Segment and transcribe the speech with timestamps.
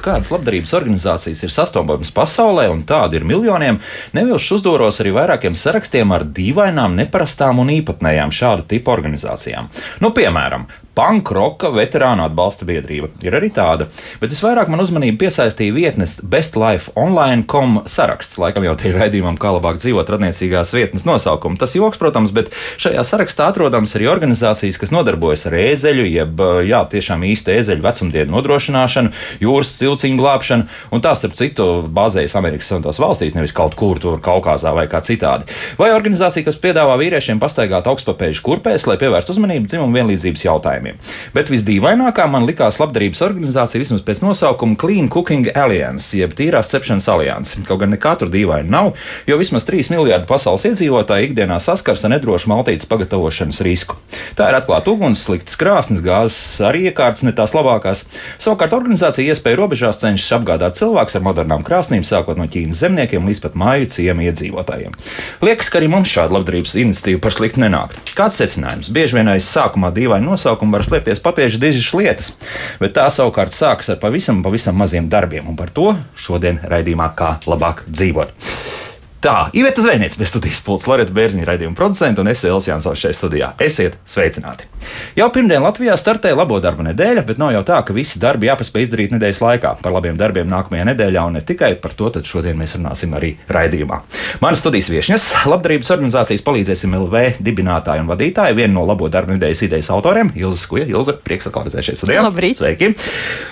[0.00, 3.80] Pētot, kādas labdarības organizācijas ir sastopamas pasaulē, un tādu ir miljoniem,
[4.16, 9.68] nevilšu uzdoros arī vairākiem sarakstiem ar dīvainām, neparastām un īpatnējām šādu tipu organizācijām.
[10.00, 13.12] Nu, piemēram, Pankroka veterānu atbalsta biedrība.
[13.22, 13.86] Ir arī tāda,
[14.18, 18.40] bet visvairāk man uzmanību piesaistīja vietnes bestlifeonline.com saraksts.
[18.42, 21.60] Laikam jau tie ir raidījumam, kā labāk dzīvot radniecīgās vietnes nosaukumu.
[21.60, 22.50] Tas joks, protams, bet
[22.82, 28.34] šajā sarakstā atrodams arī organizācijas, kas nodarbojas ar ēzeļu, jeb jā, tiešām īsta ēzeļu vecumdienu
[28.34, 29.14] nodrošināšanu,
[29.46, 34.18] jūras cilciņu glābšanu, un tā starp citu bāzējas Amerikas Savienotās valstīs, nevis kaut kur tur
[34.24, 35.46] Kaukazā vai kā citādi.
[35.78, 40.98] Vai organizācija, kas piedāvā vīriešiem pastaigāt augstpapēžu kurpēs, lai pievērstu uzmanību dzimumu vienlīdzības jautājumiem jautājumiem.
[41.34, 47.08] Bet visdīvainākā man likās labdarības organizācija vismaz pēc nosaukuma Clean Cooking Alliance, jeb tīrās cepšanas
[47.08, 47.60] alianse.
[47.66, 48.94] Kaut gan nekā tur dīvaini nav,
[49.26, 53.96] jo vismaz 3 miljardi pasaules iedzīvotāji ikdienā saskars ar nedrošu maltītes pagatavošanas risku.
[54.36, 58.04] Tā ir atklāta uguns, sliktas krāsnes, gāzes arī iekārtas ne tās labākās.
[58.40, 63.42] Savukārt organizācija iespēja robežās cenšas apgādāt cilvēkus ar modernām krāsnīm, sākot no Ķīnas zemniekiem līdz
[63.44, 64.96] pat māju ciemu iedzīvotājiem.
[65.44, 67.96] Liekas, ka arī mums šāda labdarības iniciatīva par sliktu nenāk.
[68.16, 68.90] Kāds secinājums?
[68.94, 72.34] Bieži vien aiz sākumā dīvaina nosaukuma var slēpties patieši dižas lietas,
[72.82, 77.36] bet tā savukārt sākas ar pavisam, pavisam maziem darbiem, un par to šodien raidījumā kā
[77.50, 78.79] labāk dzīvot.
[79.20, 83.18] Tā, Iveta Zvejniece, bez studijas pults, Loreta Bērziņa raidījuma producenta un es Elsijas Jansons šeit
[83.18, 83.50] studijā.
[83.60, 84.64] Esiet sveicināti!
[85.12, 88.86] Jau pirmdien Latvijā startēja labo darbu nedēļa, bet nav jau tā, ka visi darbi jāpaspēj
[88.86, 89.74] izdarīt nedēļas laikā.
[89.82, 93.34] Par labiem darbiem nākamajā nedēļā un ne tikai par to, tad šodien mēs runāsim arī
[93.52, 93.98] raidījumā.
[94.40, 99.64] Manas studijas viesņas, labdarības organizācijas palīdzēsim LV dibinātāja un vadītāja, viena no labo darbu nedēļas
[99.68, 100.88] idejas autoriem, Ilza Skuja.
[100.88, 102.24] Ilza, prieks atkal redzēt šeit studijā.
[102.24, 102.56] Labrīt!
[102.62, 102.94] Sveiki!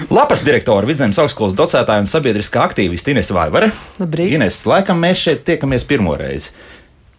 [0.08, 3.68] Lapas direktora, Vidzemes augstskolas docētāja un sabiedriskā aktīviste Ines Vaivare.
[4.00, 4.33] Labrīt!
[4.39, 6.55] Ines, laikam mēs šeit tiek tiekamies pirmo reizi.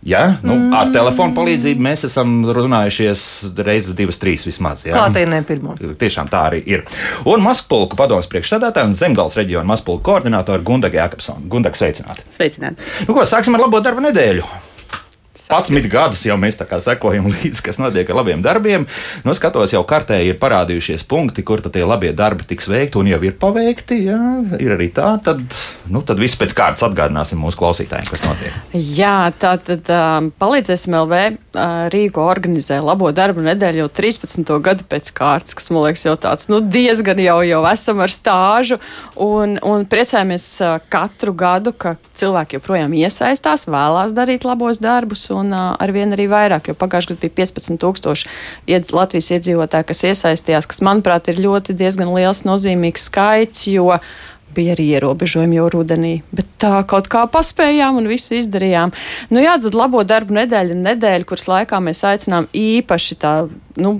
[0.04, 0.38] Ja?
[0.44, 0.72] Nu, mm.
[0.80, 3.24] Ar telefonu palīdzību mēs esam runājušies
[3.68, 4.86] reizes, divas, trīs vismaz.
[4.88, 4.96] Ja?
[4.96, 5.76] Kā tā ir ne pirmā?
[6.00, 6.86] Tiešām tā arī ir.
[7.28, 11.44] Un Maskpulku padomus priekšsēdētāja un Zemgals reģiona Maskpulku koordinātora Gundaga Jākapsona.
[11.52, 12.24] Gundaga sveicināti!
[12.32, 12.92] Sveicināti!
[13.10, 14.48] Nu, ko, sāksim ar labo darba nedēļu!
[15.48, 18.86] 11 gadus jau mēs sekojam līdzi, kas notiek ar labiem darbiem.
[19.24, 23.22] Nu, skatos, jau kartē ir parādījušies punkti, kur tie labie darbi tiks veikti un jau
[23.24, 24.02] ir paveikti.
[24.10, 24.20] Jā,
[24.60, 25.14] ir arī tā.
[25.24, 25.42] Tad,
[25.92, 28.60] nu, tad viss pēc kārtas atgādināsim mūsu klausītājiem, kas notiek.
[28.74, 34.54] Jā, tā tad um, palīdzēsim LV uh, Rīgo organizē labo darbu nedēļu jau 13.
[34.66, 38.80] gadu pēc kārtas, kas man liekas jau tāds nu, diezgan jau, jau esam ar stāžu.
[39.20, 45.54] Un, un priecājamies uh, katru gadu, ka cilvēki joprojām iesaistās, vēlās darīt labos darbus un
[45.54, 48.26] arvien arī vairāk, jo pagājušajā gadā bija 15,000
[48.70, 54.00] ied, Latvijas iedzīvotāji, kas iesaistījās, kas, manuprāt, ir ļoti diezgan liels, nozīmīgs skaits, jo
[54.56, 58.94] bija arī ierobežojumi jau rudenī, bet tā kaut kā paspējām un visu izdarījām.
[59.30, 63.34] Nu jā, tad labo darbu nedēļa, nedēļa, kuras laikā mēs aicinām īpaši tā,
[63.78, 64.00] nu,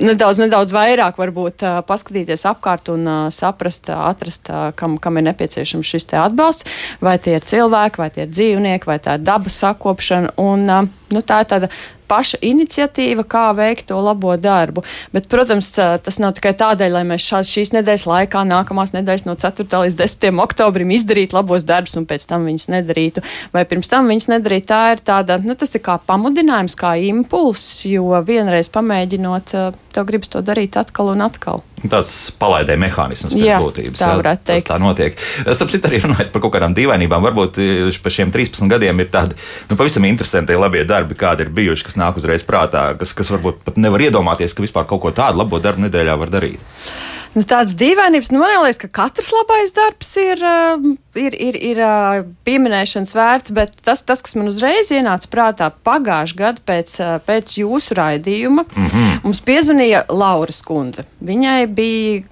[0.00, 6.68] nedaudz, nedaudz vairāk varbūt paskatīties apkārt un saprast, atrast, kam, kam ir nepieciešams šis atbalsts.
[7.04, 10.34] Vai tie ir cilvēki, vai tie ir dzīvnieki, vai tā ir dabas sakopšana.
[10.42, 10.66] Un,
[11.14, 11.70] nu, tā ir tāda
[12.14, 14.84] paša iniciatīva, kā veikt to labo darbu.
[15.14, 19.36] Bet, protams, tas nav tikai tādēļ, lai mēs šās, šīs nedēļas laikā, nākamās nedēļas no
[19.40, 19.66] 4.
[19.86, 20.40] līdz 10.
[20.44, 24.70] oktobrim izdarītu labos darbus un pēc tam viņus nedarītu, vai pirms tam viņus nedarītu.
[24.70, 29.56] Tā ir tāda, nu, tas ir kā pamudinājums, kā impulss, jo vienreiz pamēģinot,
[29.94, 31.64] tev gribas to darīt atkal un atkal.
[31.92, 34.00] Tāds palaidē mehānisms pēc jā, būtības.
[34.00, 34.68] Tā varētu teikt.
[34.70, 35.18] Tā notiek.
[35.44, 37.60] Starp citu, arī runājot par kaut kādām dīvainībām, varbūt
[38.04, 39.36] par šiem 13 gadiem ir tādi
[39.68, 43.60] nu, pavisam interesanti labie darbi, kādi ir bijuši, kas nāk uzreiz prātā, kas, kas varbūt
[43.66, 46.62] pat nevar iedomāties, ka vispār kaut ko tādu labo darbu nedēļā var darīt.
[47.34, 51.80] Nu, tādas dīvainības, nu, man liekas, ka katrs labais darbs ir, uh, ir, ir, ir
[52.46, 57.98] pieminēšanas vērts, bet tas, tas, kas man uzreiz ienāca prātā pagājušajā gadā pēc, pēc jūsu
[57.98, 59.18] raidījuma, mm -hmm.
[59.24, 61.04] mums piezvanīja Laura Skundze.
[61.22, 62.22] Viņai bija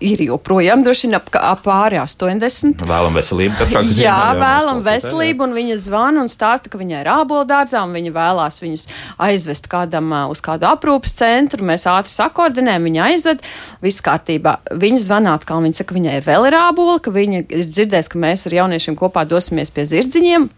[0.00, 2.84] ir joprojām droši vien ap, ap pāri 80.
[2.88, 4.02] Vēlam veselību, katrā gadījumā.
[4.02, 8.12] Jā, jā vēlam veselību, un viņa zvana un stāsta, ka viņai ir āboldārzā, un viņa
[8.14, 8.86] vēlās viņus
[9.26, 11.64] aizvest kādam uz kādu aprūpas centru.
[11.66, 13.44] Mēs ātri sakordinējam, viņa aizved,
[13.84, 14.58] viss kārtībā.
[14.80, 18.18] Viņa zvana atkal, viņa saka, ka viņai vēl ir ābola, ka viņa ir dzirdējusi, ka
[18.20, 20.48] mēs ar jauniešiem kopā dosimies pie zirdziņiem.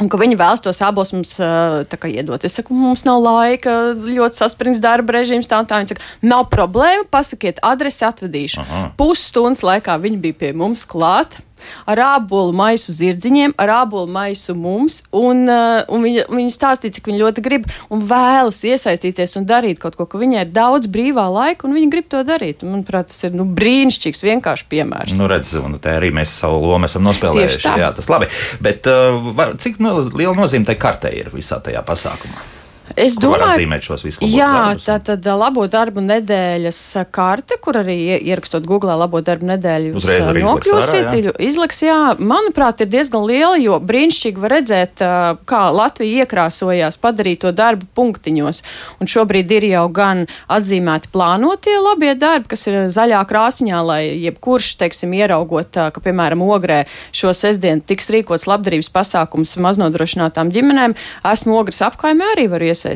[0.00, 2.44] Un ka viņi vēlas tos abus mums uh, iedot.
[2.46, 5.50] Es saku, mums nav laika, ļoti saspringts darba režīms.
[5.50, 5.80] Tā, tā.
[5.82, 8.64] Viņi saka, nav problēma, pasakiet adresi, atvedīšu.
[9.00, 11.40] Pusstundas laikā viņi bija pie mums klāt
[11.90, 15.00] ar ābolu maisu zirdziņiem, ar ābolu maisu mums.
[15.16, 19.80] Un, uh, un viņa, viņa stāstīja, cik viņa ļoti grib un vēlas iesaistīties un darīt
[19.82, 22.64] kaut ko, ka viņai ir daudz brīvā laika un viņa grib to darīt.
[22.66, 25.16] Manuprāt, tas ir nu, brīnišķīgs, vienkārši piemērs.
[25.18, 27.66] Nu, redz, un te arī mēs savu lomu esam nospēlējuši.
[27.80, 28.30] Jā, tas labi.
[28.62, 32.59] Bet uh, cik no, liela nozīme tai kartei ir visā tajā pasākumā?
[33.00, 34.84] Es var domāju, šos visus labos Jā, darbus?
[34.84, 36.80] tā tad ā, labo darbu nedēļas
[37.14, 41.96] karte, kur arī ie- ierakstot Google labo darbu nedēļu, jūs, izliks nokļūsiet, iļu- izliks, jā,
[42.18, 45.00] manuprāt, ir diezgan liela, jo brīnišķīgi var redzēt,
[45.48, 48.62] kā Latvija iekrāsojās padarīt to darbu punktiņos.
[49.00, 54.76] Un šobrīd ir jau gan atzīmēti plānotie labie darbi, kas ir zaļā krāsņā, lai jebkurš,
[54.76, 60.94] teiksim, ieraugot, ka, piemēram, ogrē šo sestdienu tiks rīkots labdarības pasākums maznodrošinātām ģimenēm,
[61.24, 62.89] esmu ogres apkaimē arī varu iesaistīties.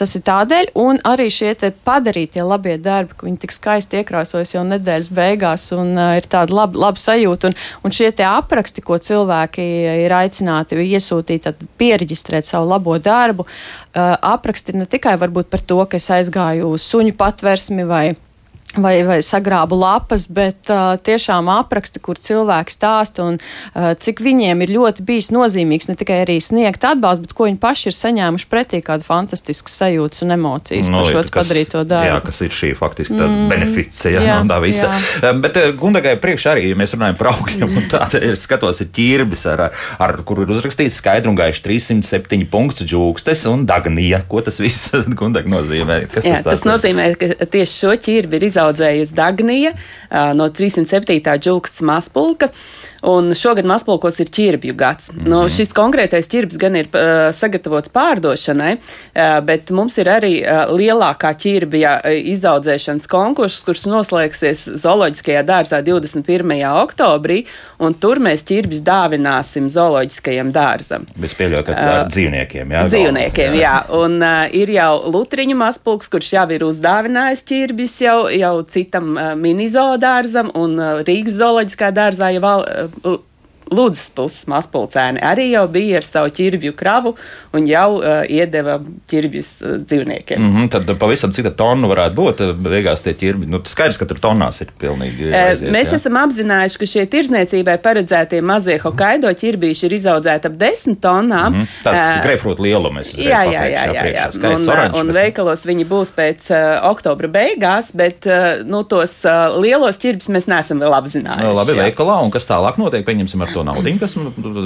[0.00, 1.52] Tas ir tādēļ, un arī šie
[1.84, 6.56] padarītie labie darbi, ka viņi tik skaisti iekrāsojas jau nedēļas beigās, un uh, ir tāda
[6.56, 7.50] laba, laba sajūta.
[7.50, 9.66] Un, un šie apraksti, ko cilvēki
[10.06, 15.82] ir aicināti iesūtīt, tad pieregistrēt savu labo darbu, uh, apraksti ne tikai varbūt par to,
[15.84, 18.04] ka es aizgāju uz suņu patversmi vai
[18.78, 24.60] vai, vai sagrābu lapas, bet uh, tiešām apraksti, kur cilvēki stāsta un uh, cik viņiem
[24.62, 28.46] ir ļoti bijis nozīmīgs ne tikai arī sniegt atbalstu, bet ko viņi paši ir saņēmuši
[28.52, 32.10] pretī kādu fantastisku sajūtas un emocijas Nu, par šo kas- padarīto darbu.
[32.12, 34.92] Jā, kas ir šī faktiski tāda mm, beneficija jā, no tā visa.
[35.18, 35.32] jā.
[35.42, 38.80] Bet eh, Gundagai priekš arī, ja mēs runājam par augļiem, un tā, tad es skatos,
[38.84, 39.64] ir ķirbis, ar,
[39.98, 44.22] ar kur ir uzrakstīts skaidri un gaiši 307 punkts džūkstes un dagnija.
[44.30, 46.04] Ko tas viss Gundag nozīmē?
[46.14, 49.72] Kas Jā, tas, tas nozīmē, ka tieši šo ķirbi ir izaudzējusi Dagnija
[50.36, 51.20] no 307.
[51.40, 52.50] džūksts mazpulka.
[53.02, 55.12] Un šogad mazpulkos ir ķirbju gads.
[55.12, 55.28] Mm -hmm.
[55.28, 60.68] nu, šis konkrētais ķirbis gan ir uh, sagatavots pārdošanai, uh, bet mums ir arī uh,
[60.76, 62.00] lielākā ķirbja
[62.34, 66.52] izaudzēšanas konkurss, kurš noslēgsies Zooloģiskajā dārzā 21.
[66.82, 67.44] oktobrī,
[67.78, 71.06] un tur mēs ķirbjus dāvināsim Zooloģiskajam dārzam.
[71.22, 72.70] Es pieļauju, ka ar dzīvniekiem.
[72.70, 73.76] Jā, Dzīvniekiem, jā.
[73.96, 79.32] Un uh, ir jau Lutriņu mazpulks, kurš jau ir uzdāvinājis ķirbis jau, jau citam uh,
[79.34, 80.76] mini-zoodārzam, un
[81.06, 83.29] Rīgas zooloģiskā dārzā jau Oh.
[83.70, 87.14] Uh, Lūdzes puses mazpulcēni arī jau bija ar savu ķirbju kravu
[87.54, 88.80] un jau uh, iedeva
[89.10, 90.40] ķirbjus uh, dzīvniekiem.
[90.42, 92.40] Mm -hmm, tad pavisam cita tonna varētu būt.
[92.40, 93.46] eh, Beigās tie ķirbi.
[93.46, 95.30] Nu, skaidrs, ka tur tonnās ir pilnīgi.
[95.32, 95.94] Eh, aiziet, Mēs jā.
[95.96, 101.52] esam apzinājuši, ka šie tirzniecībai paredzētie mazie Hokkaido ķirbīši ir izaudzēti ap 10 tonnām.
[101.54, 103.12] Mm, tāds Eh, grapefruit lielums.
[103.16, 104.26] Jā, jā, jā, jā, jā.
[104.32, 108.82] skaists Un, oranžs, un bet- veikalos viņi būs pēc uh, oktobra beigās, bet uh, nu,
[108.84, 111.42] tos uh, lielos ķirbis mēs neesam vēl apzinājuši.
[111.44, 111.82] Nu, Labi, jā.
[111.84, 114.14] veikalā, un kas tālāk notiek, pieņemsim ar to naudu, kas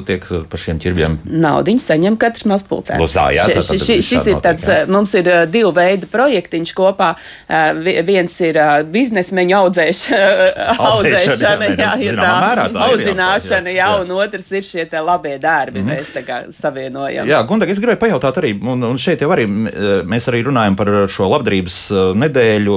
[0.07, 1.19] tiek par šiem ķirbjiem.
[1.45, 3.01] Naudiņu saņem katrs mazpulcēns.
[3.03, 4.83] Lūdzu, tā, jā, tā- tā- tas Šis ir tāds, jā.
[4.85, 7.15] uh, mums ir uh, divu veidu projektiņš kopā.
[7.85, 8.57] Vi- Viens ir
[8.93, 14.03] biznesmeņu audzēšana, audzēšana, jā, jā, tā, mērā tā audzināšana, jā, jā, jā.
[14.05, 15.83] un otrs ir šie te labie darbi.
[15.85, 17.27] Mēs tā kā savienojam.
[17.29, 20.91] Jā, Gundag, es gribēju pajautāt arī, un, un šeit jau arī mēs arī runājam par
[21.13, 21.79] šo labdarības
[22.21, 22.77] nedēļu,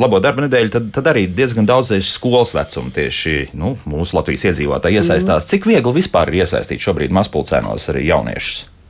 [0.00, 4.46] labo darba nedēļu, tad, tad arī diezgan daudz tieši skolas vecuma tieši nu, mūsu Latvijas
[4.50, 5.49] iedzīvotāji iesaistās.
[5.50, 8.60] Cik viegli vispār ir iesaistīt šobrīd mazpulcēnos arī jauniešus?
[8.62, 8.80] Uh,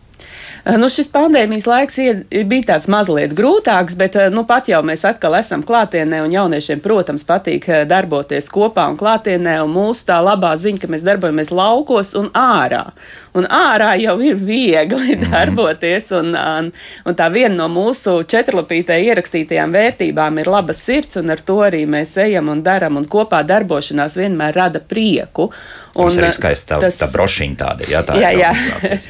[0.64, 1.94] Nu, šis pandēmijas laiks
[2.28, 6.82] bija tāds mazliet grūtāks, bet uh, nu, pat jau mēs atkal esam klātienē, un jauniešiem,
[6.84, 9.56] protams, patīk uh, darboties kopā un klātienē.
[9.64, 12.90] Un mūsu tā labā ziņa, ka mēs darbojamies laukos un ārā.
[13.32, 15.30] Un ārā jau ir viegli Mhm.
[15.32, 16.70] darboties, un, un,
[17.06, 21.86] un tā viena no mūsu četrlapītē ierakstītajām vērtībām ir laba sirds, un ar to arī
[21.88, 25.48] mēs ejam un darām, un kopā darbošanās vienmēr rada prieku.
[25.96, 28.50] Un, Un, arī uh, skaisti tā, tas- tā brošiņa tāda, jā, tā jā, jā.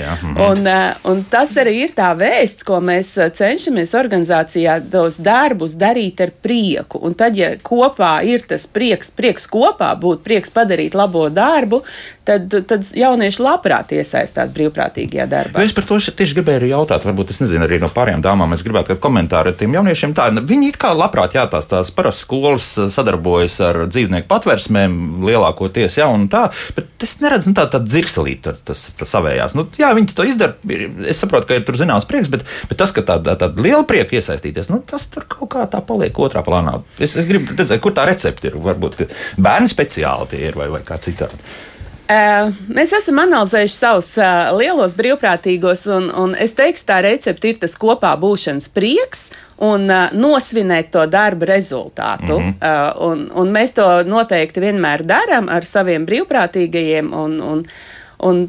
[0.00, 0.14] jā.
[0.22, 0.36] Mhm.
[0.46, 5.74] un, eh, un tas arī ir tā vēsts, ko mēs eh, cenšamies organizācijā tos darbus
[5.76, 7.02] darīt ar prieku.
[7.04, 11.82] Un tad, ja kopā ir tas prieks, prieks kopā būt, prieks padarīt labo darbu,
[12.30, 15.62] tad, tad jaunieši labprāt iesaistās brīvprātīgajā darbā.
[15.64, 18.54] Jo Es par to tieši gribēju arī jautāt, varbūt es nezinu, arī no pārējām dāmām.
[18.56, 20.14] Es gribētu kādu komentāru ar tiem jauniešiem.
[20.18, 26.00] Tā, viņi it kā labprāt, jā, tās, parasti skolas eh, sadarbojas ar dzīvnieku patversmēm lielākoties,
[26.00, 29.56] jā, un tā, bet es neredzu nu, tādu tā dzirstelīt, tas, tas, savējās.
[29.58, 30.58] Nu, jā, viņi to izdara.
[31.10, 33.86] Es saprotu, ka ir tur zināms prieks, bet, bet tas, ka tāda tā, tā liela
[33.88, 36.80] prieka iesaistīties, nu, tas tur kaut kā tā paliek otrā plānā.
[36.98, 38.58] Es, es gribu redzēt, kur tā recepte ir.
[38.60, 39.04] Varbūt
[39.40, 41.38] bērni speciāli tie ir vai, vai kā citādi.
[42.10, 47.60] Uh, mēs esam analizējuši savus uh, lielos brīvprātīgos, un, un es teiktu, tā recepte ir
[47.62, 49.28] tas kopā būšanas prieks
[49.62, 52.40] un uh, nosvinēt to darba rezultātu.
[52.40, 52.98] Mm -hmm.
[53.06, 57.14] un, un mēs to noteikti vienmēr darām ar saviem brīvprātīgajiem.
[57.14, 57.64] Un, un,
[58.18, 58.48] un,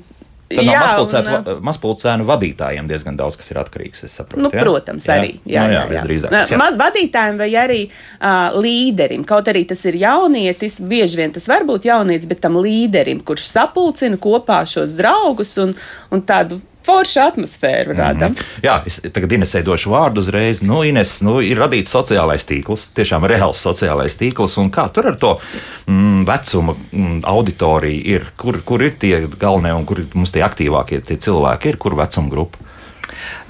[0.55, 4.05] Tad no jā, mazpulcētu, un, uh, va- mazpulcēnu vadītājiem diezgan daudz kas ir atkarīgs.
[4.11, 4.61] Saprotu, Nu, jā?
[4.65, 5.33] protams, arī.
[5.45, 5.89] Jā, nu, jā, jā, jā.
[5.93, 6.31] visdrīzāk.
[6.31, 6.57] Nā, jā.
[6.57, 11.63] man- Vadītājiem vai arī uh, līderim, kaut arī tas ir jaunietis, bieži vien tas var
[11.67, 15.75] būt jaunietis, bet tam līderim, kurš sapulcina kopā šos draugus un,
[16.11, 18.29] un tādu foršu atmosfēru rada.
[18.29, 18.63] Mm -hmm.
[18.63, 20.61] Jā, es tagad Inesē došu vārdu uzreiz.
[20.61, 24.57] Nu, Ines, nu, ir radīts sociālais tīkls, tiešām reāls sociālais tīkls.
[24.61, 25.39] Un kā tur ar to
[25.87, 28.25] mm, vecuma mm, auditoriju ir?
[28.37, 31.69] Kur, kur ir tie galvenie un kur mums tie aktīvākie tie cilvēki?
[31.69, 32.70] Ir kur vecuma grupa?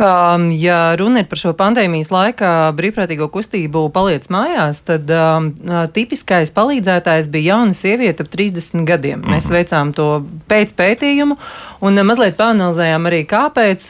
[0.01, 5.51] Um, ja runa ir par šo pandēmijas laikā brīvprātīgo kustību paliec mājās, tad um,
[5.93, 9.19] tipiskais palīdzētājs bija jauna sieviete ap 30 gadiem.
[9.19, 9.35] Mm -hmm.
[9.35, 9.55] Mēs mhm.
[9.55, 10.07] veicām to
[10.49, 11.37] pēc pētījumu
[11.81, 13.87] un mazliet panalizējām arī kāpēc.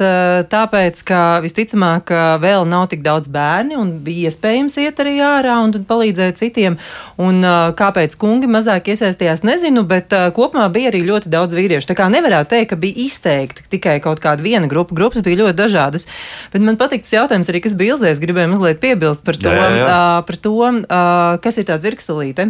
[0.52, 5.86] Tāpēc, ka visticamāk vēl nav tik daudz bērni un bija iespējams iet arī ārā un
[5.88, 6.78] palīdzēt citiem.
[7.18, 7.42] Un
[7.78, 11.88] kāpēc kungi mazāk iesaistījās, nezinu, bet kopumā bija arī ļoti daudz vīriešu.
[11.92, 14.96] Tā kā nevarētu teikt, ka bija izteikti tikai kaut kāda viena grupa.
[14.96, 16.08] Grupas bija ļoti dažādas.
[16.54, 18.22] Bet man patīk tas jautājums arī, kas bija ilzēs.
[18.22, 19.86] Gribēju mazliet piebilst par to, jā, jā.
[19.86, 22.48] Uh, par to uh, kas ir tā dzirkstelīte.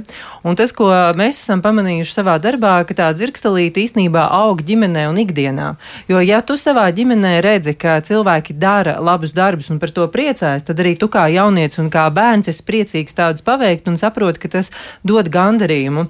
[0.48, 5.22] Un tas, ko mēs esam pamanījuši savā darbā, ka tā dzirkstelīte īstenībā aug ģimenē un
[5.24, 5.74] ikdienā.
[6.12, 10.65] Jo, ja tu savā ģimenē redzi, ka cilvēki dara labus darbus un par to priecājas,
[10.67, 14.55] tad arī tu kā jaunietis un kā bērns esi priecīgs tādus paveikt un saproti, ka
[14.60, 14.74] tas
[15.08, 16.10] dod gandarījumu.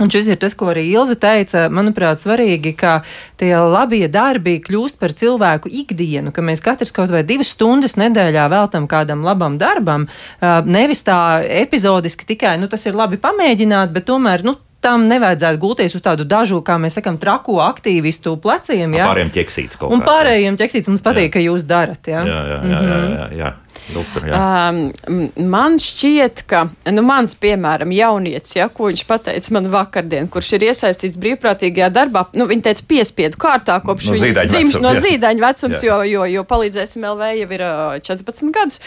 [0.00, 1.66] Un šis ir tas, ko arī Ilze teica.
[1.72, 3.00] Manuprāt, svarīgi, ka
[3.40, 8.48] tie labie darbi kļūst par cilvēku ikdienu, ka mēs katrs kaut vai divas stundas nedēļā
[8.52, 10.08] veltam kādam labam darbam.
[10.40, 11.20] Nevis tā
[11.60, 16.24] epizodiski tikai, nu, tas ir labi pamēģināt, bet tomēr, nu, tam nevajadzētu gulties uz tādu
[16.28, 18.96] dažu, kā mēs sakām, traku aktīvistu pleciem.
[18.96, 19.10] Ja?
[19.10, 19.96] Pārējiem ķeksīts kaut kā.
[19.96, 21.34] Un pārējiem ķeksīts mums patīk, jā.
[21.36, 22.00] ka jūs darat.
[22.08, 22.24] Ja?
[22.24, 22.80] Jā, jā, jā.
[22.80, 23.50] jā, jā, jā.
[23.90, 30.28] Ilstam, um, man šķiet, ka nu, mans, piemēram, jaunietis, ja, ko viņš pateica man vakardien,
[30.30, 34.94] kurš ir iesaistīts brīvprātīgajā darbā, nu, viņa teica, piespiedu kārtā kopš no viņa dzimšanas no
[35.04, 38.80] zīdaiņa vecums, jo, jo, jo palīdzēsim LV jau ir uh, 14 gadus.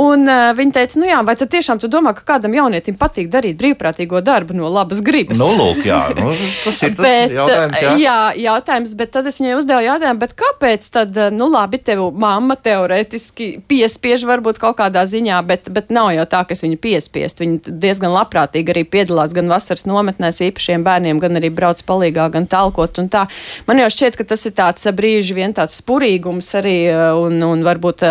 [0.00, 3.30] Un uh, viņa teica, nu jā, vai tad tiešām tu domā, ka kādam jaunietim patīk
[3.32, 5.40] darīt brīvprātīgo darbu no labas gribas?
[5.40, 6.34] Nu, lūk, jā, nu,
[6.64, 7.80] tas ir tas bet, jautājums.
[7.84, 7.94] Jā.
[8.02, 12.56] jā, jautājums, bet tad es viņai uzdevu jautājumu, bet kāpēc tad, nu labi, tev mamma
[12.60, 17.44] teoretiski piespiež varbūt kaut kādā ziņā, bet, bet nav jau tā, ka es viņu piespiestu.
[17.44, 22.48] Viņi diezgan labprātīgi arī piedalās gan vasaras nometnēs īpašiem bērniem, gan arī brauc palīgā, gan
[22.50, 23.26] talkot un tā.
[23.68, 26.78] Man jau šķiet, ka tas ir tāds brīži vien tāds spurīgums arī
[27.20, 28.04] un, un varbūt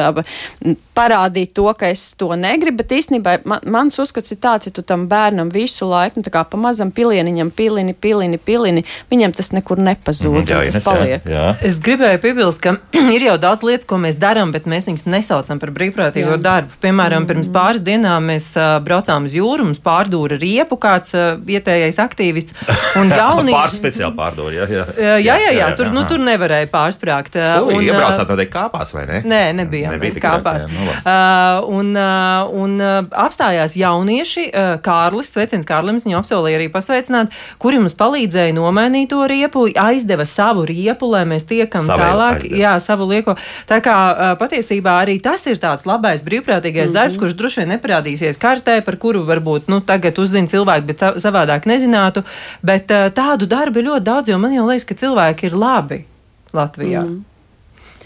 [0.95, 4.83] parādīt to, ka es to negribu, bet īstenībā man, mans uzskats ir tāds, ja tu
[4.85, 9.51] tam bērnam visu laiku, nu tā kā pa mazam pilieniņam, pilini, pilini, pilini, viņam tas
[9.55, 11.27] nekur nepazūd, mm, jā, tas paliek.
[11.29, 11.45] Jā.
[11.65, 12.75] Es gribēju piebilst, ka
[13.15, 16.77] ir jau daudz lietas, ko mēs darām, bet mēs viņus nesaucam par brīvprātīgo darbu.
[16.83, 17.31] Piemēram, mm.
[17.31, 22.57] pirms pāris dienām mēs uh, braucām uz jūru, mums pārdūra riepu kāds uh, vietējais aktīvists.
[23.01, 23.55] Un jaunīgi...
[23.57, 24.85] Pār speciāli pārdūra, jā, jā.
[24.93, 27.37] Jā, jā, jā, jā, tur, nu, tur nevarēja pārsprāgt.
[27.39, 29.21] Uh, un, iebraucāt tādai kāpās, vai ne?
[29.27, 29.93] Nē, nebija.
[29.95, 30.67] Nebija kāpās.
[30.67, 36.59] Jā, nu, uh, un, uh, un uh, apstājās jaunieši, uh, Kārlis, sveiciens Kārlim, viņu apsolīja
[36.59, 42.03] arī pasveicināt, kuri mums palīdzēja nomainīt to riepu, aizdeva savu riepu, lai mēs tiekam Savēl
[42.03, 42.39] tālāk.
[42.41, 42.61] Aizdeva.
[42.63, 43.35] Jā, savu lieko.
[43.69, 46.99] Tā kā uh, patiesībā arī tas ir tāds labais brīvprātīgais mm -hmm.
[46.99, 51.67] darbs, kurš droši vien neparādīsies kartē, par kuru varbūt nu, tagad uzzina cilvēki, bet savādāk
[51.69, 52.23] nezinātu.
[52.61, 56.05] Bet tādu darbu ir ļoti daudz, jo man jau liekas, ka cilvēki ir labi
[56.53, 57.01] Latvijā.
[57.01, 57.32] Mm -hmm.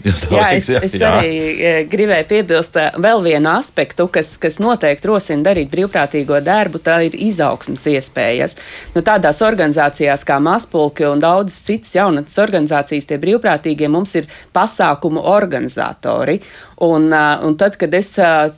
[0.04, 1.10] Jā, es, es jā.
[1.18, 6.80] arī e, gribēju piebilst e, vēl vienu aspektu, kas, kas noteikti rosina darīt brīvprātīgo darbu,
[6.82, 8.54] tā ir izaugsmas iespējas.
[8.94, 15.24] Nu, tādās organizācijās kā Maspulki un daudzas citas jaunatnes organizācijas, tie brīvprātīgie mums ir pasākumu
[15.34, 16.38] organizatori.
[16.80, 18.52] Un, uh, un tad, kad es uh,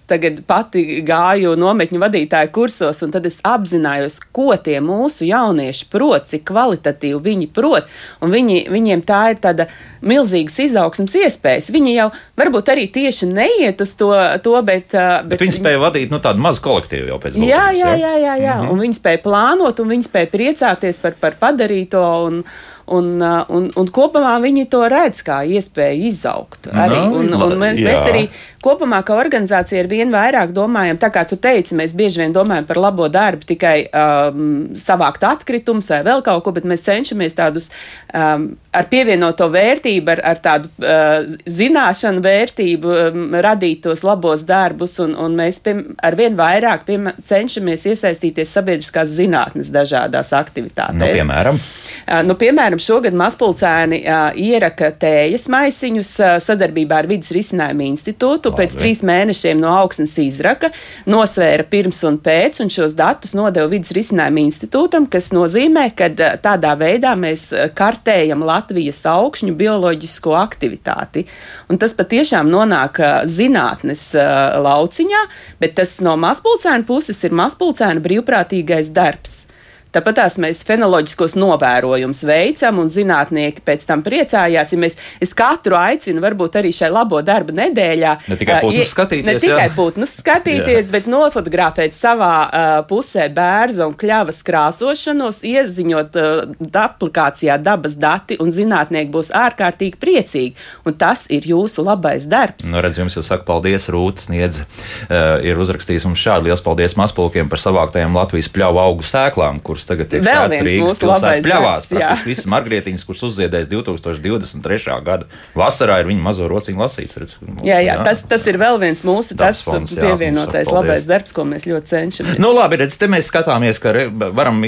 [0.45, 6.45] pati gāju nometņu vadītāju kursos, un tad es apzinājos, ko tie mūsu jaunieši prot, cik
[6.51, 7.89] kvalitatīvi viņi prot,
[8.21, 9.71] un viņi, viņiem tā ir tāda
[10.05, 11.30] milzīgas izaugsmas iespējas.
[11.71, 12.09] Viņi jau
[12.41, 14.11] varbūt arī tieši neiet uz to,
[14.45, 17.53] to bet, bet, bet viņi spēja vadīt nu, tādu mazu kolektīvu jau pēc būtības.
[17.53, 18.57] Jā, jā, jā, jā, jā.
[18.57, 18.73] Mm -hmm.
[18.73, 22.05] un viņi spēja plānot, un viņi spēja priecāties par, par padarīto.
[22.27, 22.45] Un,
[22.91, 26.71] Un, uh, un, un kopumā viņi to redz kā iespēju izaugt.
[26.75, 26.97] Arī.
[26.99, 28.25] No, un, un mēs, mēs arī
[28.65, 32.67] kopumā, kā organizācija, ar vien vairāk domājam, tā kā tu teici, mēs bieži vien domājam
[32.69, 37.71] par labo darbu, tikai um, savākt atkritumus vai vēl kaut ko, bet mēs cenšamies tādus
[38.13, 44.99] um, ar pievienoto vērtību, ar, ar tādu uh, zināšanu vērtību um, radīt tos labos darbus,
[45.05, 46.99] un, un mēs pie, ar vien vairāk pie,
[47.31, 51.01] cenšamies iesaistīties sabiedriskās zinātnes dažādās aktivitātēs.
[51.01, 51.63] Nu, piemēram?
[52.05, 54.03] Uh, nu, piemēram, šogad mazpulcēni
[54.43, 56.13] ieraka tējas maisiņus
[56.45, 60.71] sadarbībā ar Vides risinājumu institūtu, datu pēc trīs mēnešiem no augsnes izraka,
[61.07, 66.11] nosvēra pirms un pēc, un šos datus nodeva vidas risinājuma institūtam, kas nozīmē, ka
[66.43, 71.27] tādā veidā mēs kartējam Latvijas augšņu bioloģisko aktivitāti.
[71.71, 75.23] Un tas patiešām nonāk zinātnes lauciņā,
[75.61, 79.50] bet tas no mazpulcēna puses ir mazpulcēna brīvprātīgais darbs.
[79.91, 84.71] Tāpat tās mēs fenoloģiskos novērojumus veicam, un zinātnieki pēc tam priecājās.
[84.71, 88.13] Ja mēs, es katru aicinu, varbūt arī šai labo darba nedēļā.
[88.31, 89.73] Ne tikai putnus skatīties, ne tikai jā.
[89.75, 96.55] putnus skatīties, bet nofotografēt savā uh, pusē bērza un kļavas krāsošanos, ieziņot uh,
[96.85, 100.55] aplikācijā dabas dati, un zinātnieki būs ārkārtīgi priecīgi.
[100.87, 102.69] Un tas ir jūsu labais darbs.
[102.71, 104.69] Nu, redz, jums jau saka, paldies, Rūtas Niedze.
[105.09, 109.80] Uh, ir uzrakstījis mums šādi liels paldies mazpulkiem par savāktajām Latvijas pļauju augu sēklām, kuras
[109.89, 111.87] tagad tiek viens Rīgas mūsu pilsētas pļavās.
[111.91, 111.99] jā.
[112.01, 114.97] Praktiski visas margrietiņas, kuras uzziedēs 2023.
[115.05, 117.17] gada vasarā, ir viņa mazo rociņu lasīts.
[117.21, 121.07] Redz, Jā, jā, tas, tas ir vēl viens mūsu tas fonds, jā, pievienotais mums labais
[121.09, 122.39] darbs, ko mēs ļoti cenšamies.
[122.43, 123.93] Nu, labi, redz, te mēs skatāmies, ka
[124.37, 124.63] varam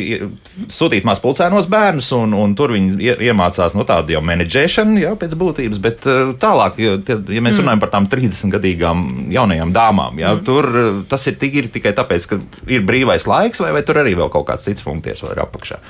[0.73, 5.12] sūtīt maz pulcēnos bērnus, un, un tur viņi ie- iemācās no tāda jau menedžēšana, jā,
[5.21, 6.97] pēc būtības, bet eh, tālāk, ja,
[7.33, 11.92] ja mēs runājam par tām 30-gadīgām jaunajām dāmām, jā, tur eh, tas ir, ir tikai
[11.97, 12.38] tāpēc, ka
[12.71, 15.80] ir brīvais laiks, vai, vai tur arī vēl kaut kāds cits funkcijas vēl ir apakšā.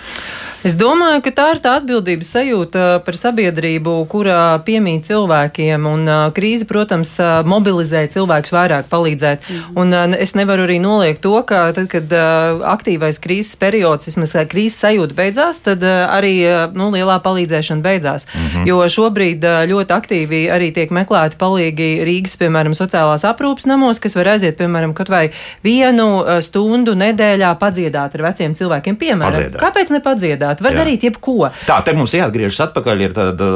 [0.63, 6.19] Es domāju, ka tā ir tā atbildības sajūta par sabiedrību, kurā piemīt cilvēkiem, un uh,
[6.35, 9.43] krīze, protams, uh, mobilizē cilvēkus vairāk palīdzēt.
[9.43, 9.81] Mm.
[9.83, 14.37] Un uh, es nevaru arī noliegt to, ka tad, kad uh, aktīvais krīzes periods, vismaz
[14.37, 18.29] uh, krīzes sajūta beidzās, tad uh, arī uh, nu, lielā palīdzēšana beidzās.
[18.31, 18.71] Mm -hmm.
[18.71, 24.15] Jo šobrīd uh, ļoti aktīvi arī tiek meklēti palīgi Rīgas, piemēram, sociālās aprūpas namos, kas
[24.15, 25.25] var aiziet, piemēram, kaut vai
[25.65, 28.97] vienu uh, stundu nedēļā padziedāt ar veciem cilvēkiem.
[29.03, 29.61] Piemēram, Padziedāt.
[29.63, 30.63] kāpēc nepadziedāt?
[30.63, 30.83] Var Jā.
[30.83, 31.51] Darīt jebko.
[31.67, 33.49] Tā, te mums jāatgriežas atpakaļ, ir tāda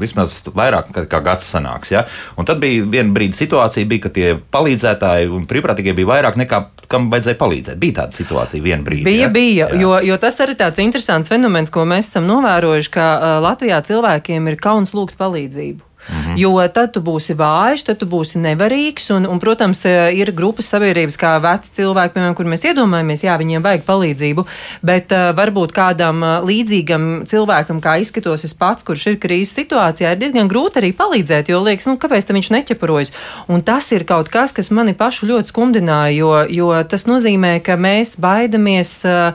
[0.00, 1.92] vismaz vairāk kā, kā gads sanāks.
[1.94, 2.06] Ja?
[2.40, 6.64] Un tad bija viena brīdi situācija, bija, ka tie palīdzētāji un brīvprātīgie bija vairāk nekā
[6.90, 7.80] kam vajadzēja palīdzēt.
[7.80, 9.06] Bija tāda situācija viena brīdi.
[9.06, 9.32] Bija, ja?
[9.32, 9.80] bija, Jā.
[9.80, 14.52] jo, jo tas arī tāds interesants fenomens, ko mēs esam novērojuši, ka uh, Latvijā cilvēkiem
[14.52, 15.93] ir kauns lūgt palīdzību.
[16.08, 16.36] -hmm.
[16.36, 19.10] Jo tad tu būsi vājš, tad tu būsi nevarīgs.
[19.16, 23.38] Un, un, protams, eh, ir grupas sabiedrības, kā veci cilvēki, piemēram, kur mēs iedomājamies, jā,
[23.38, 24.46] viņiem vajag palīdzību.
[24.82, 30.12] Bet uh, varbūt kādam uh, līdzīgam cilvēkam, kā izskatos es pats, kurš ir krīzes situācijā,
[30.12, 31.48] ir diezgan grūti arī palīdzēt.
[31.48, 33.12] Jo liekas, nu, kāpēc viņš neķeparojas?
[33.48, 37.76] Un tas ir kaut kas, kas mani pašu ļoti skumdināja, jo, jo tas nozīmē, ka
[37.76, 39.04] mēs baidamies.
[39.04, 39.32] Uh,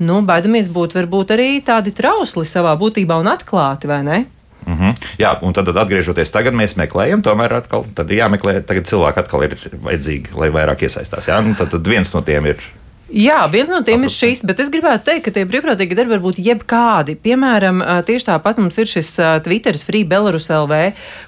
[0.00, 4.20] Nu, baidamies būt varbūt arī tādi trausli savā būtībā un atklāti, vai ne?
[4.66, 4.94] Mm -hmm.
[5.18, 9.42] Jā, un tad, tad atgriežoties tagad, mēs meklējam, tomēr atkal, tad jāmeklē, tagad cilvēki atkal
[9.42, 11.28] ir vajadzīgi, lai vairāk iesaistās.
[11.28, 12.56] Jā, nu, tad, tad viens no tiem ir.
[13.10, 16.20] Jā, viens no tiem ir šis, bet es gribētu teikt, ka tie brīvprātīgi darbi var
[16.22, 17.16] būt jebkādi.
[17.18, 20.78] Piemēram, tieši tāpat mums ir šis ā, Twitter, Free Belarus LV,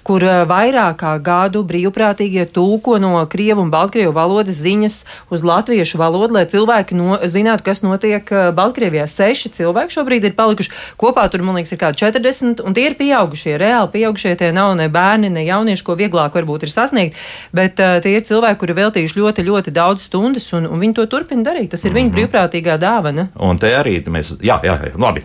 [0.07, 5.01] kur vairāk kā gadu brīvprātīgie tulko no krievu un baltkrievu valodas ziņas
[5.35, 9.09] uz latviešu valodu, lai cilvēki no, zinātu, kas notiek Baltkrievijā.
[9.11, 10.71] Seši cilvēki šobrīd ir palikuši
[11.03, 14.37] kopā, tur, man liekas, ir kādi 40, un tie ir pieaugušie, reāli pieaugušie.
[14.39, 17.19] Tie nav ne bērni, ne jaunieši, ko vieglāk varbūt ir sasniegt,
[17.51, 21.11] bet uh, tie ir cilvēki, kuri veltījuši ļoti, ļoti daudz stundas, un, un viņi to
[21.11, 21.72] turpina darīt.
[21.73, 23.31] Tas ir viņu brīvprātīgā dāvana.
[23.41, 25.23] Un te arī mēs, jā, jā, jā labi,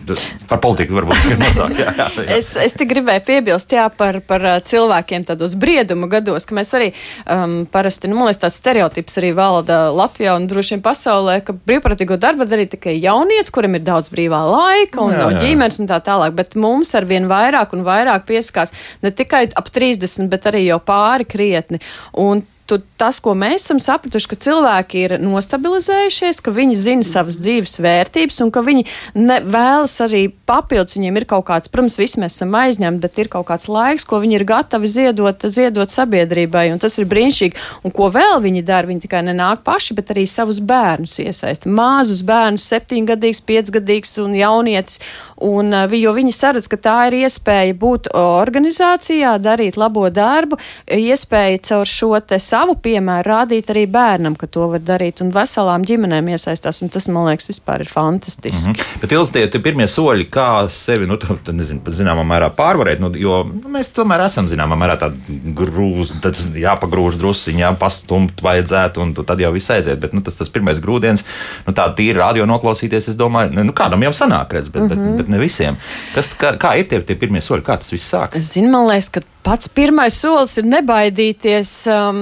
[0.48, 1.74] par politiku varbūt ir mazāk.
[1.76, 2.24] Jā, jā, jā.
[2.38, 6.88] Es, es te gribēju piebilst jā, par, par cilvēkiem tādos brieduma gados, ka mēs arī
[7.28, 11.56] um, parasti, nu, man liekas, tāds stereotips arī valda Latvijā un droši vien pasaulē, ka
[11.68, 15.44] brīvprātīgo darbu darīt tikai jaunietis, kuriem ir daudz brīvā laika un Jā, no jā.
[15.44, 18.72] ģimenes un tā tālāk, bet mums ar vien vairāk un vairāk pieskās
[19.04, 21.82] ne tikai ap 30, bet arī jau pāri krietni.
[22.16, 27.38] Un tu, tas, ko mēs esam sapratuši, ka cilvēki ir nostabilizējušies, ka viņi zina savas
[27.40, 28.84] dzīves vērtības un ka viņi
[29.16, 30.98] ne, vēlas arī papildus.
[30.98, 34.20] Viņiem ir kaut kāds, protams, visi mēs esam aizņemti, bet ir kaut kāds laiks, ko
[34.22, 36.66] viņi ir gatavi ziedot, ziedot sabiedrībai.
[36.82, 37.64] Tas ir brīnišķīgi.
[37.86, 38.88] Un ko vēl viņi dara?
[38.88, 41.70] Viņi tikai nenāk paši, bet arī savus bērnus iesaista.
[41.72, 45.00] Mazus bērnus, septiņgadīgs, piecgadīgs un jaunietis.
[45.40, 51.60] Un, vi- jo viņi saredz, ka tā ir iespēja būt organizācijā, darīt labo darbu, iespēja
[51.62, 56.32] caur šo te savu piemēru rādīt arī bērnam, ka to var darīt, un veselām ģimenēm
[56.34, 58.74] iesaistās, un tas, man liekas, vispār ir fantastiski.
[58.74, 62.98] Mm Bet ilgi tie pirmie soļi, kā sevi, nu, tā, tā, nezinu, zināmā mērā pārvarēt,
[63.00, 69.02] nu, jo nu, mēs tomēr esam zināmā mērā tādi grūzi, tad jāpagrūž drusciņā, jāpastumt vajadzētu,
[69.02, 70.00] un tad jau viss aiziet.
[70.02, 71.24] Bet nu, tas, tas pirmais grūdienis,
[71.66, 75.16] nu, tā tīri radio noklausīties, es domāju, nu, kādam jau sanāk, redz, bet, mm -hmm.
[75.16, 75.78] bet, bet ne visiem.
[76.14, 78.36] Kas, kā, kā ir tie, tie pirmie soļi, kā tas viss sāk?
[78.38, 82.18] Es zinu, man liekas, ka pats pirmais solis ir nebaidīties, um,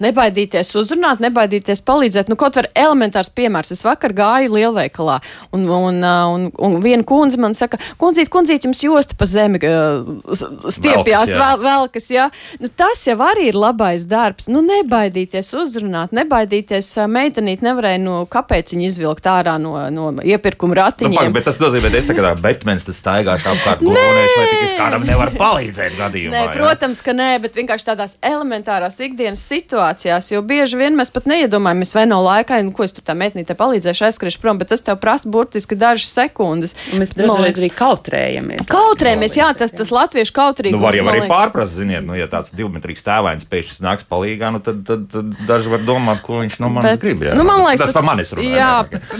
[0.00, 2.30] nebaidīties uzrunāt, nebaidīties palīdzēt.
[2.32, 3.74] Nu, kaut vai elementārs piemērs.
[3.74, 5.18] Es vakar gāju lielveikalā,
[5.56, 9.60] un, un, uh, un, un viena kundze man saka, kundzīt, kundzīt, jums josta pa zemi
[9.68, 12.30] uh, stiepjās, vēl, velkas, jā.
[12.62, 14.48] Nu, tas jau arī ir labais darbs.
[14.48, 20.70] Nu, nebaidīties uzrunāt, nebaidīties uh, meitenīt nevarēja, nu, kāpēc viņi izvilkt ārā no, no iepirkuma
[20.70, 21.18] Nu, ratiņiem.
[21.18, 24.66] pag, bet tas nozīmē, ka es tā kā Batmans tas staigāšu apkārt gulēšu, vai tikai
[24.68, 26.36] es kādam nevaru palīdzēt gadījumā.
[26.36, 26.69] Nē?
[26.70, 31.92] Protams, ka nē, bet vienkārši tādās elementārās ikdienas situācijās, jo bieži vien mēs pat neiedomājamies,
[31.96, 35.00] vai no laika, nu, ko es tur tā metnīte palīdzēšu aizskriešu prom, bet tas tev
[35.02, 36.76] prasa burtiski dažas sekundes.
[36.94, 38.68] Mēs dažreiz arī kautrējamies.
[38.70, 40.78] Kautrējamies, jā, tas, tas latviešu kautrīgums.
[40.78, 44.62] Nu, var jau arī pārprast, ziniet, nu, ja tāds divmetrīgs tēvains pēkšņi nāks palīgā, nu,
[44.64, 47.26] tad, tad, tad daži var domāt, ko viņš no manis Bet, grib.
[47.26, 47.34] Jā.
[47.38, 48.54] nu, man liekas, tas, tas par manis runā.
[48.54, 48.70] jā,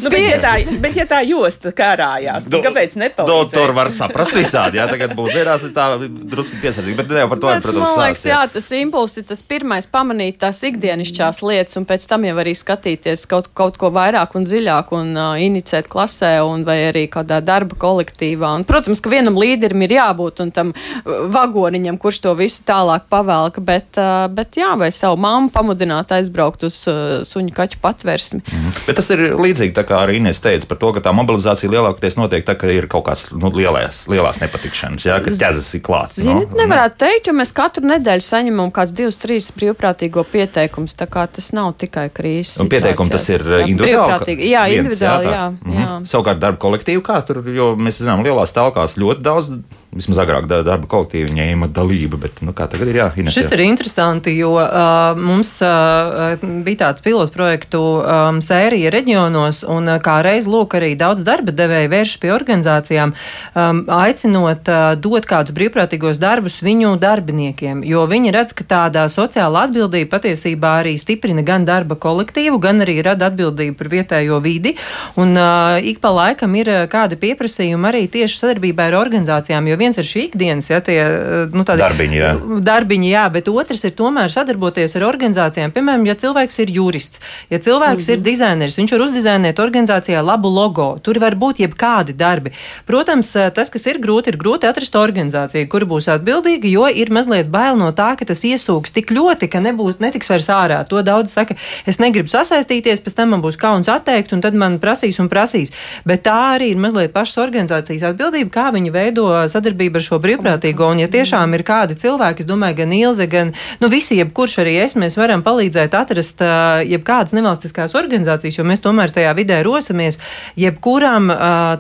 [0.01, 3.55] Nu, bet, ja tā, bet, ja tā josta karājās, tad kāpēc nepalīdzēt?
[3.57, 4.79] tur var saprast visādi.
[4.81, 7.83] Jā, tagad būs dienās ir tā drusku piesardzīgi, bet ne jau par to, Bet, protams,
[7.85, 12.07] man liekas, stāst, jā, tas impulss ir tas pirmais pamanīt tās ikdienišķās lietas, un pēc
[12.11, 16.65] tam jau arī skatīties kaut, kaut ko vairāk un dziļāk un uh, inicēt klasē, un
[16.69, 18.53] vai arī kādā darba kolektīvā.
[18.61, 20.73] Un, protams, ka vienam līderim ir jābūt un tam
[21.05, 26.67] vagoniņam, kurš to visu tālāk pavelka, bet, uh, bet jā, vai savu mammu pamudināt aizbraukt
[26.69, 28.43] uz uh, suņu kaķu patversmi.
[28.87, 32.19] Bet tas ir līdzīgi tā kā arī Inês teica par to, ka tā mobilizācija lielākoties
[32.19, 36.19] notiek tā, ka ir kaut kāds nu, lielās, lielās nepatikšanas, jā, ka ķezas ir klāts.
[36.21, 40.97] Ziniet, nevarētu teikt, jo mēs katru nedēļu saņemam kāds divus, trīs brīvprātīgo pieteikumus.
[40.99, 42.61] Tā kā tas nav tikai krīzes.
[42.63, 44.37] Un pieteikumi tas ir individuāli.
[44.49, 45.37] Jā, viens, individuāli, tā?
[45.37, 45.45] jā.
[45.53, 45.79] Mhm.
[45.81, 45.99] jā.
[46.15, 49.53] Savukārt darba kolektīvu kā tur, jo mēs zinām, lielās telkās ļoti daudz,
[49.91, 53.63] vismaz agrāk da- darba kolektīvi ņēma dalību, bet nu, tagad ir jā, Ines, Šis ir
[53.65, 60.21] interesanti, jo uh, mums uh, bija tāds pilotu projektu um, sērija reģionos, un uh, kā
[60.23, 63.15] reiz lūk arī daudz darba devēja vēršas pie organizācijām,
[63.59, 69.67] um, aicinot uh, dot kādus brīvprātīgos darbus viņu darbiniekiem, jo viņi redz, ka tāda sociāla
[69.67, 74.77] atbildība patiesībā arī stiprina gan darba kolektīvu, gan arī rada atbildību par vietējo vidi,
[75.19, 79.99] un uh, ik pa laikam ir kādi pieprasījumi arī tieši sadarbībā ar organizācijām, jo viens
[79.99, 82.31] ir šī ikdienas, ja tie, uh, nu, tādi Darbiņi, jā.
[82.67, 85.73] darbiņi, jā, bet otrs ir tomēr sadarboties ar organizācijām.
[85.75, 88.19] Piemēram, ja cilvēks ir jurists, ja cilvēks mm -hmm.
[88.19, 90.99] ir dizainers, viņš var uzdizainēt organizācijā labu logo.
[91.03, 92.53] Tur var būt jebkādi darbi.
[92.87, 97.51] Protams, tas, kas ir grūti, ir grūti atrast organizāciju, kura būs atbildīga, jo ir mazliet
[97.51, 100.85] bail no tā, ka tas iesūks tik ļoti, ka nebūs, netiks vairs ārā.
[100.89, 101.55] To daudz saka,
[101.87, 105.73] es negribu sasaistīties, pēc tam man būs kauns atteikt, un tad man prasīs un prasīs.
[106.05, 110.89] Bet tā arī ir mazliet pašas organizācijas atbildība, kā viņi veido sadarbību ar šo brīvprātīgo.
[110.93, 113.53] Un, ja tiešām ir kādi cilvēki, es domāju, gan Ilze, gan
[113.83, 116.43] nu, visi, jebkurš arī es, mēs varam palīdzēt atrast
[116.89, 120.21] jebkādas nevalstiskās organizācijas, jo mēs tomēr tajā vidē rosamies
[120.59, 121.31] jebkuram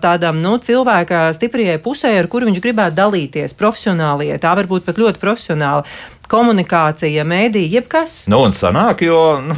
[0.02, 4.32] tādam nu, cilvēka stiprajai pusē, ar kuru viņš gribētu dalīties, profesionālie.
[4.40, 5.84] Tā var būt pat ļoti profesionāla
[6.30, 8.24] komunikācija, mēdī, jebkas.
[8.30, 9.18] Nu, un sanāk, jo.
[9.42, 9.56] Nu,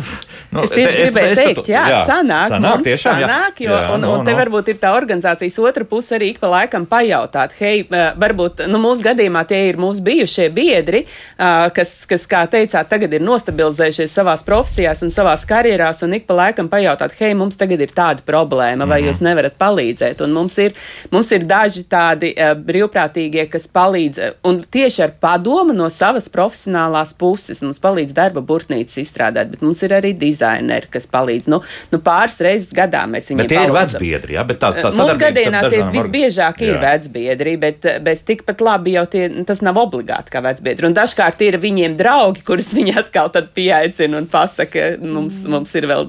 [0.53, 3.29] nu, Es tieši te- gribēju es teikt, pat- jā, jā sanāk, sanāk, tiešām, jā.
[3.29, 4.39] sanāk, jo, Jā, un, nu, un te nu.
[4.41, 9.05] varbūt ir tā organizācijas otra puse arī ik pa laikam pajautāt, hei, varbūt, nu, mūsu
[9.07, 11.05] gadījumā tie ir mūsu bijušie biedri,
[11.39, 16.35] kas, kas, kā teicāt, tagad ir nostabilizējušies savās profesijās un savās karjerās, un ik pa
[16.41, 19.09] laikam pajautāt, hei, mums tagad ir tāda problēma, vai Mhm.
[19.09, 20.73] jūs nevarat palīdzēt, un mums ir,
[21.11, 26.29] mums ir daži tādi brīvprātīgie, kas palīdz, un tieši ar padomu no savas
[26.63, 31.49] profesionālās puses mums palīdz darba burtnīcas izstrādāt, bet mums ir arī dizaineri, kas palīdz.
[31.49, 33.99] Nu, nu pāris reizes gadā mēs viņiem Bet tie ir palīdzam.
[33.99, 36.81] vecbiedri, jā, bet tā, tā Mūsu sadarbība gadījumā tie visbiežāk ir Jā.
[36.83, 40.87] vecbiedri, bet, bet tikpat labi jau tie, tas nav obligāti kā vecbiedri.
[40.87, 45.89] Un dažkārt ir viņiem draugi, kurus viņi atkal tad pieaicina un pasaka, mums, mums ir
[45.91, 46.09] vēl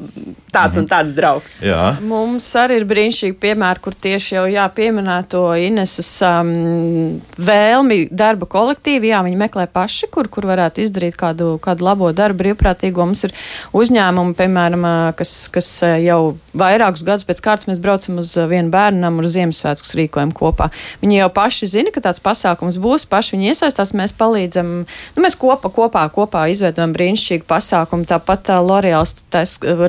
[0.53, 1.57] tāds un tāds draugs.
[1.63, 1.95] Jā.
[2.05, 9.11] Mums arī ir brīnišķīgi piemēri, kur tieši jau jāpieminēto Ineses um, vēlmi darba kolektīvi.
[9.13, 13.06] Jā, viņi meklē paši, kur, kur varētu izdarīt kādu, kādu labo darbu brīvprātīgo.
[13.08, 13.36] Mums ir
[13.75, 14.88] uzņēmumi, piemēram,
[15.19, 15.69] kas, kas
[16.03, 20.69] jau vairākus gadus pēc kārtas mēs braucam uz vienu bērnam uz Ziemassvētkus rīkojam kopā.
[21.01, 25.38] Viņi jau paši zina, ka tāds pasākums būs, paši viņi iesaistās, mēs palīdzam, nu, mēs
[25.39, 28.08] kopā, kopā, kopā izveidojam brīnišķīgu pasākumu.
[28.10, 29.15] Tāpat ā, L'Oreals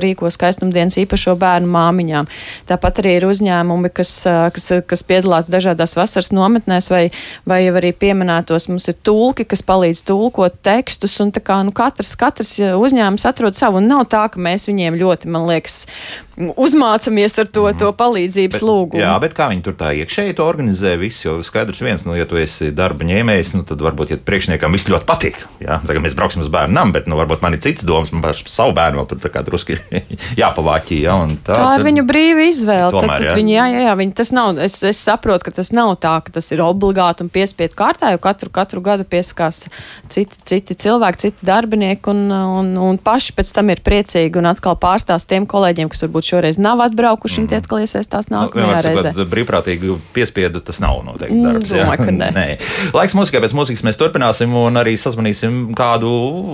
[0.03, 2.29] rīko skaistumdienas īpašo bērnu māmiņām.
[2.69, 4.13] Tāpat arī ir uzņēmumi, kas,
[4.55, 7.03] kas, kas piedalās dažādās vasaras nometnēs, vai,
[7.47, 8.69] vai arī pieminētos.
[8.71, 10.03] Mums ir tulki, kas palīdz
[10.45, 13.79] tulkot tekstus, un kā nu, katrs, katrs ā, uzņēmums atrod savu.
[13.81, 15.85] Un nav tā, ka mēs viņiem ļoti, man liekas,
[16.35, 18.99] uzmācamies ar to, to palīdzības lūgumu.
[18.99, 22.27] Jā, bet kā viņi tur tā iekšēji to organizē, viss jau skaidrs viens, nu, ja
[22.27, 26.17] tu esi darba ņēmējs, nu, tad varbūt, ja priekšniekam viss ļoti patīk, jā, tagad mēs
[26.17, 28.99] brauksim uz bērnu namu, bet, nu, varbūt man ir cits domas, man pašu savu bērnu
[28.99, 29.79] vēl tur tā kā druski
[30.41, 31.55] jāpavāķī, jā, un tā.
[31.55, 32.91] Tā ir tad- viņu brīva izvēle.
[32.91, 33.37] Tad, Tomēr, tad jā.
[33.39, 36.35] viņi, jā, jā, jā, viņi, tas nav, es, es saprotu, ka tas nav tā, ka
[36.35, 39.65] tas ir obligāti un piespiedu kārtā, jo katru, katru gadu pieskās
[40.11, 44.75] citi, citi cilvēki, citi darbinieki, un, un, un paši pēc tam ir priecīgi un atkal
[44.81, 48.65] pārstāst tiem kolēģiem, kas varbūt varbūt šoreiz nav atbraukuši, un tie atkal iesaistās Nu, nākamajā
[48.65, 49.25] vienmēr reizē.
[49.29, 51.69] brīvprātīgi piespiedu tas nav noteikti Mm, darbs.
[51.69, 52.29] domāju, ka nē.
[52.39, 52.45] nē.
[52.93, 56.09] Laiks mūzikai, pēc mūzikas mēs turpināsim un arī sazvanīsim kādu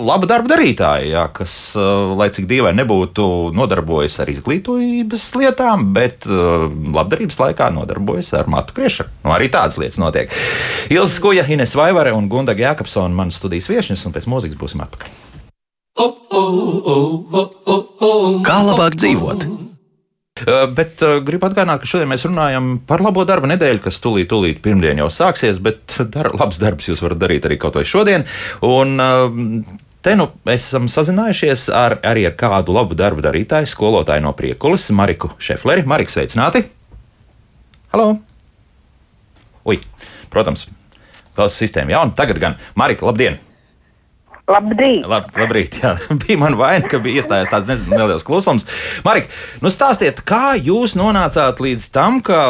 [0.06, 6.28] labu darbu darītāju, jā, kas, uh, lai cik dīvaini nebūtu, nodarbojas ar izglītības lietām, bet
[6.28, 9.10] uh, labdarības laikā nodarbojas ar matu kriešanu.
[9.24, 10.32] Nu, arī tādas lietas notiek.
[10.92, 15.31] Ilza Skuja, Ines Vaivare un Gunda Jākapsona, manas studijas viešņas, un pēc mūzikas būsim atpakaļ.
[18.48, 19.46] Kā labāk dzīvot?
[20.42, 24.30] Uh, Bet uh, gribu atgādināt, ka šodien mēs runājam par labo darba nedēļu, kas tūlīt,
[24.32, 28.26] tūlīt pirmdien jau sāksies, bet dar, labs darbs jūs varat darīt arī kaut vai šodien.
[28.66, 34.32] Un, uh, Te nu esam sazinājušies ar, arī ar kādu labu darbu darītāju, skolotāju no
[34.34, 35.86] Priekulas, Mariku Šefleri.
[35.86, 36.64] Marika, sveicināti!
[37.94, 38.16] Halo!
[39.70, 39.78] Ui,
[40.34, 40.66] protams,
[41.38, 42.18] vēl sistēma jauna.
[42.18, 43.38] Tagad gan Marika, labdien!
[44.52, 45.06] Labdien!
[45.08, 45.94] Lab, labrīt, jā.
[46.24, 48.68] bija man vaina, ka bija iestājies tāds nez- neliels klusums.
[49.06, 49.32] Marika,
[49.64, 52.42] nu stāstiet, kā jūs nonācāt līdz tam, ka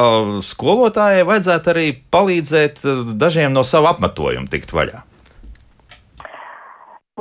[0.45, 5.03] skolotājai vajadzētu arī palīdzēt eh, dažiem no savu apmetojumu tikt vaļā?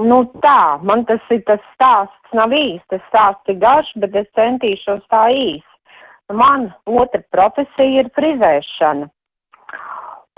[0.01, 4.29] Nu tā, man tas ir tas stāsts nav īsts, tas stāsts ir garš, bet es
[4.39, 5.67] centīšos tā īsi.
[6.33, 9.11] Man otra profesija ir frizēšana.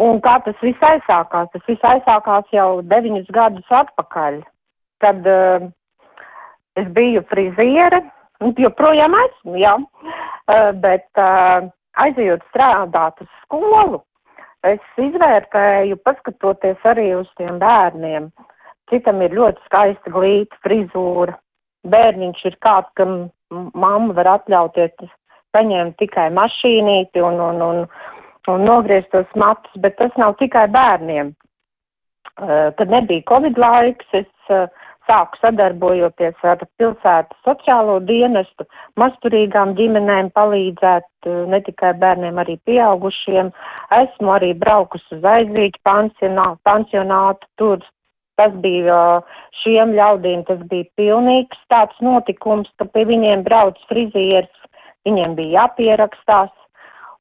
[0.03, 1.51] Un kā tas viss aizsākās?
[1.53, 4.41] Tas viss aizsākās jau deviņus gadus atpakaļ,
[5.05, 5.69] kad uh,
[6.81, 8.01] es biju friziere,
[8.59, 11.69] joprojām esmu, jā, uh, bet uh,
[12.03, 14.01] aizejot strādāt uz skolu,
[14.67, 18.31] es izvērtēju, paskatoties arī uz tiem bērniem.
[18.91, 21.37] Citam ir ļoti skaista glīta frizūra.
[21.93, 25.11] Bērniņš ir kāds, kam mamma var atļauties
[25.53, 27.81] paņemt tikai mašīnīti un, un, un,
[28.51, 31.33] un nogriezt tos matus, bet tas nav tikai bērniem.
[32.77, 34.67] Kad nebija Covid laiks, es uh,
[35.07, 38.65] sāku sadarbojoties ar pilsētas sociālo dienestu,
[38.99, 43.53] masturīgām ģimenēm palīdzēt uh, ne tikai bērniem, arī pieaugušiem.
[43.99, 47.85] Esmu arī braukusi uz aizvīķu pansionā, pansionātu tur.
[48.41, 49.21] Tas bija
[49.61, 54.51] šiem ļaudīm, tas bija pilnīgs tāds notikums, ka pie viņiem brauc frizieris,
[55.07, 56.51] viņiem bija jāpierakstās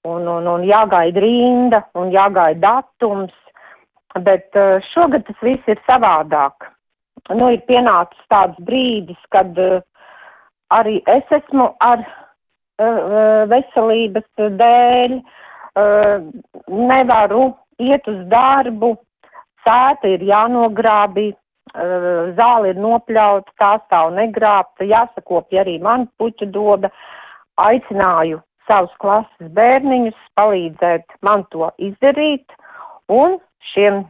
[0.04, 3.34] un, un, un jāgaida rinda un jāgaida datums,
[4.26, 6.70] bet uh, šogad tas viss ir savādāk.
[7.30, 9.80] Nu, ir pienācis tāds brīdis, kad uh,
[10.74, 15.22] arī es esmu ar uh, veselības dēļ,
[16.68, 17.46] nevaru
[17.80, 18.90] iet uz darbu,
[19.64, 21.30] sēta ir jānogrābi,
[22.36, 26.92] zāle ir nopļauta, tā stāv negrābta, jāsakopja arī man puķu doba.
[27.56, 32.48] Aicināju savus klases bērniņus palīdzēt man to izdarīt,
[33.12, 33.36] un
[33.74, 34.06] šiem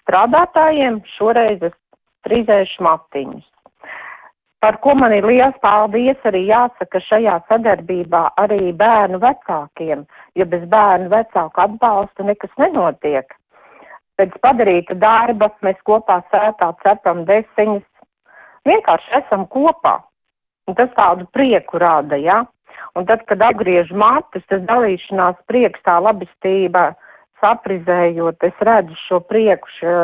[0.00, 1.76] strādātājiem šoreiz es
[2.24, 3.44] frizēšu matiņus.
[4.58, 10.02] Par ko man ir liels paldies arī jāsaka šajā sadarbībā arī bērnu vecākiem,
[10.34, 13.36] jo bez bērnu vecāku atbalsta nekas nenotiek.
[14.18, 17.86] Pēc padarīta darba mēs kopā sētā cepam desiņas,
[18.66, 20.00] vienkārši esam kopā.
[20.66, 22.42] Un tas tādu prieku rada, ja?
[22.96, 26.92] Un tad, kad apgriež matus, tas dalīšanās prieks, tā labestība,
[27.42, 29.98] saprizējot, es redzu šo prieku šā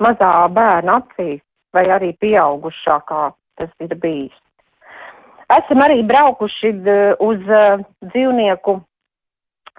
[0.00, 1.42] mazā bērna acīs,
[1.74, 4.36] vai arī pieaugušā, kā tas ir bijis.
[5.50, 8.76] Esam arī braukuši d- uz uh, dzīvnieku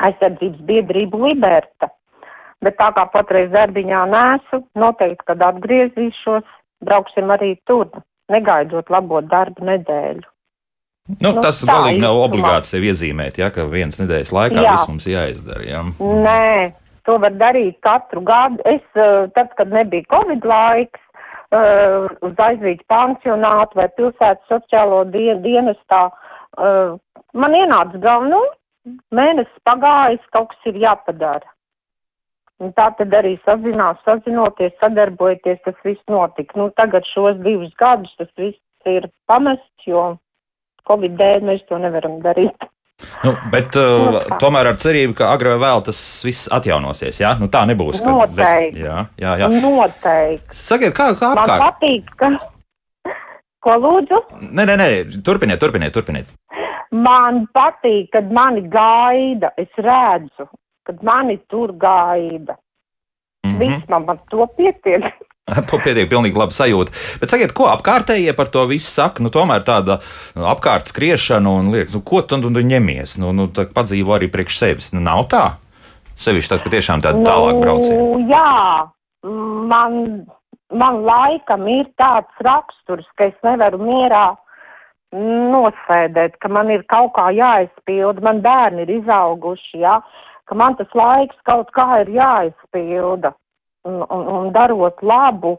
[0.07, 1.89] aizsardzības biedrību Liberta,
[2.61, 6.43] bet tā kā patreiz darbiņā nesu, noteikti, kad atgriezīšos,
[6.83, 7.87] brauksim arī tur,
[8.31, 10.27] negaidot labo darbu nedēļu.
[11.19, 12.27] Nu, Nu, tas tā galīgi nav īsumā.
[12.29, 14.71] obligāti sevi iezīmēt, ja, ka vienas nedēļas laikā Jā.
[14.77, 15.63] viss mums jāizdara.
[15.67, 15.81] Ja.
[15.99, 16.73] Nē,
[17.05, 18.61] to var darīt katru gadu.
[18.65, 21.01] Es, uh, tad, kad nebija Covid laiks,
[21.51, 26.95] uh, uz aizvīķu pansionātu vai pilsētas sociālo dien dienestā, uh,
[27.33, 28.41] man ienāca galva, nu,
[29.13, 31.47] mēnesis pagājis, kaut kas ir jāpadara.
[32.61, 36.53] Un tā tad arī sazinās, sazinoties, sadarbojoties, tas viss notika.
[36.59, 40.11] Nu, tagad šos divus gadus tas viss ir pamests, jo
[40.91, 42.67] Covid dēļ mēs to nevaram darīt.
[43.25, 47.17] Nu, bet uh, tomēr ar cerību, ka agrāk vai vēl tas viss atjaunosies.
[47.23, 47.31] Ja?
[47.39, 47.97] Nu, tā nebūs.
[48.03, 48.83] ka bez- Noteikti.
[48.85, 49.47] Jā, jā, jā.
[49.63, 50.57] Noteikti.
[50.61, 51.63] Sakiet, kā, kā Man apkārt?
[51.65, 52.29] patīk, ka.
[53.61, 54.19] Ko lūdzu?
[54.53, 54.87] Nē, nē, nē,
[55.25, 55.93] turpiniet, turpiniet.
[55.97, 56.29] turpiniet.
[56.91, 59.49] Man patīk, kad mani gaida.
[59.57, 60.47] Es redzu,
[60.85, 62.57] kad mani tur gaida.
[63.45, 63.57] Mhm.
[63.61, 65.09] Viss man ar to pietiek.
[65.69, 66.93] To pietiek pilnīgi laba sajūta.
[67.21, 69.23] Bet sakiet, ko apkārtējie par to visu saka?
[69.23, 69.99] Nu, tomēr tāda
[70.37, 73.17] nu, apkārt skriešana un liekas, nu, ko tu, tu, tu ņemies?
[73.21, 74.91] Nu, nu, padzīvo arī priekš sevis.
[74.95, 75.45] Nu, nav tā.
[76.21, 78.01] Sevišķi tad, kad tiešām tāda tālāk brauciena.
[78.01, 79.31] Nu, jā,
[79.71, 79.97] man,
[80.69, 84.27] man laikam ir tāds raksturs, ka es nevaru mierā
[85.11, 89.97] nosēdēt, ka man ir kaut kā jāizpilda, man bērni ir izauguši, jā,
[90.47, 93.33] ka man tas laiks kaut kā ir jāizpilda.
[93.87, 95.55] Un, un, un darot labu,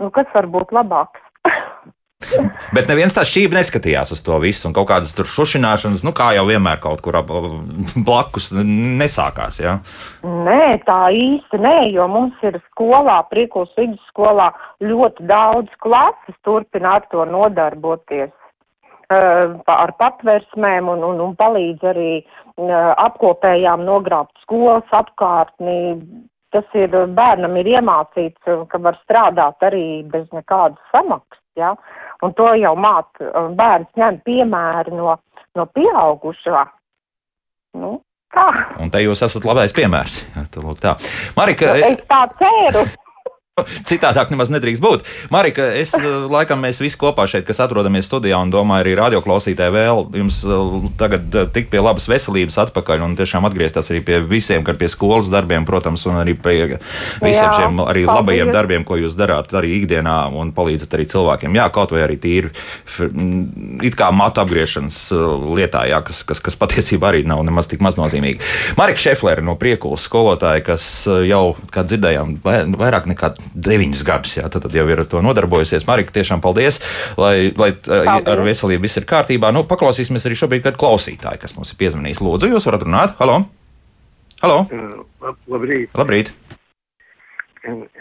[0.00, 1.20] nu kas var būt labāks?
[2.76, 6.30] Bet neviens tā šķīvi neskatījās uz to visu, un kaut kādas tur šušināšanas, nu kā
[6.36, 7.18] jau vienmēr kaut kur
[8.08, 9.60] blakus nesākās.
[9.60, 9.76] Ja?
[10.24, 14.48] Nē, tā īsti nē, jo mums ir skolā, Prikuls vidusskolā
[14.84, 18.32] ļoti daudz klases turpina ar to nodarboties.
[19.06, 25.76] Uh, ar patversmēm un, un, un palīdz arī uh, apkopējām nogrābt skolas apkārtni.
[26.56, 31.42] Tas ir bērnam ir iemācīts, uh, ka var strādāt arī bez nekādas samaksas.
[31.60, 31.74] Ja?
[32.24, 35.18] Un to jau māt, uh, bērns ņem piemēri no,
[35.58, 36.62] no pieaugušā.
[37.76, 37.98] Nu,
[38.32, 38.46] tā.
[38.80, 40.22] Un te jūs esat labais piemērs.
[40.32, 40.46] Jā,
[40.80, 40.96] tā.
[41.36, 42.86] Marika, Es tā ceru.
[43.88, 45.06] Citādāk nemaz nedrīkst būt.
[45.32, 49.72] Marika, es eh, laikam mēs visi kopā šeit, kas atrodamies studijā, un domāju, arī radioklausītāji
[49.72, 54.18] vēl jums eh, tagad eh, tik pie labas veselības atpakaļ un tiešām atgriezties arī pie
[54.28, 58.10] visiem, gan pie skolas darbiem, protams, un arī pie visiem Jā, šiem arī paldies.
[58.20, 61.56] labajiem darbiem, ko jūs darāt arī ikdienā un palīdzat arī cilvēkiem.
[61.56, 65.00] Jā, kaut vai arī tīri f- m, it kā matu apgriešanas
[65.56, 68.44] lietā, jā, kas, kas, kas patiesībā arī nav nemaz tik maznozīmīgi.
[68.76, 70.92] Marika Šeflere no Priekulas skolotāja, kas
[71.24, 75.20] jau, kā dzirdējām, vai- vairāk nekā deviņus gadus, jā, tad, tad jau ir ar to
[75.24, 75.86] nodarbojusies.
[75.88, 76.80] Marika, tiešām paldies,
[77.20, 78.26] lai, lai eh, Paldies.
[78.32, 79.52] ar veselību viss ir kārtībā.
[79.54, 82.22] Nu, paklausīsimies arī šobrīd kādu klausītāju, kas mums ir piezvanījis.
[82.24, 83.14] Lūdzu, jūs varat runāt?
[83.20, 83.38] Halo!
[84.42, 84.58] Halo!
[85.22, 85.94] Lab- Labrīt.
[85.96, 86.32] Labrīt!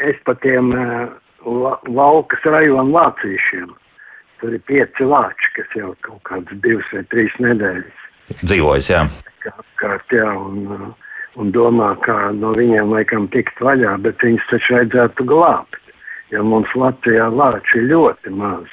[0.05, 1.07] Es pa tiem eh,
[1.45, 3.71] la, laukas rajonu lācīšiem.
[4.41, 8.01] Tur ir pieci lāči, kas jau kaut kādas divas vai trīs nedēļas
[8.43, 9.03] Dzīvojas, jā.
[9.45, 11.04] kā apkārt, jā, un, eh,
[11.41, 15.79] un domā, kā no viņiem laikam tikt vaļā, bet viņus taču vajadzētu glābt,
[16.31, 18.67] jo mums Latvijā lāči ir ļoti maz.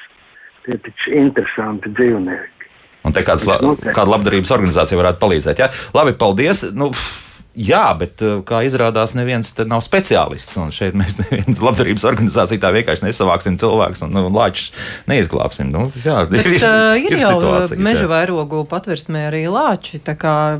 [0.63, 2.69] Tie taču interesanti dzīvnieki.
[3.03, 5.59] Un te kāds, la, kāda labdarības organizācija varētu palīdzēt.
[5.59, 6.63] Jā, labi, paldies.
[6.71, 10.55] Nu, f- Jā, bet eh, kā izrādās, neviens te nav speciālists.
[10.57, 14.71] Un šeit mēs nevienu labdarības organizāciju tā vienkārši nesavāksim cilvēkus un nu, lāčus
[15.09, 15.69] neizglābsim.
[15.73, 17.77] Nu, jā, Bet, ir, uh, ir, ir jau jā.
[17.77, 20.01] meža vairogu patversmē arī lāči.
[20.01, 20.55] tā Kā,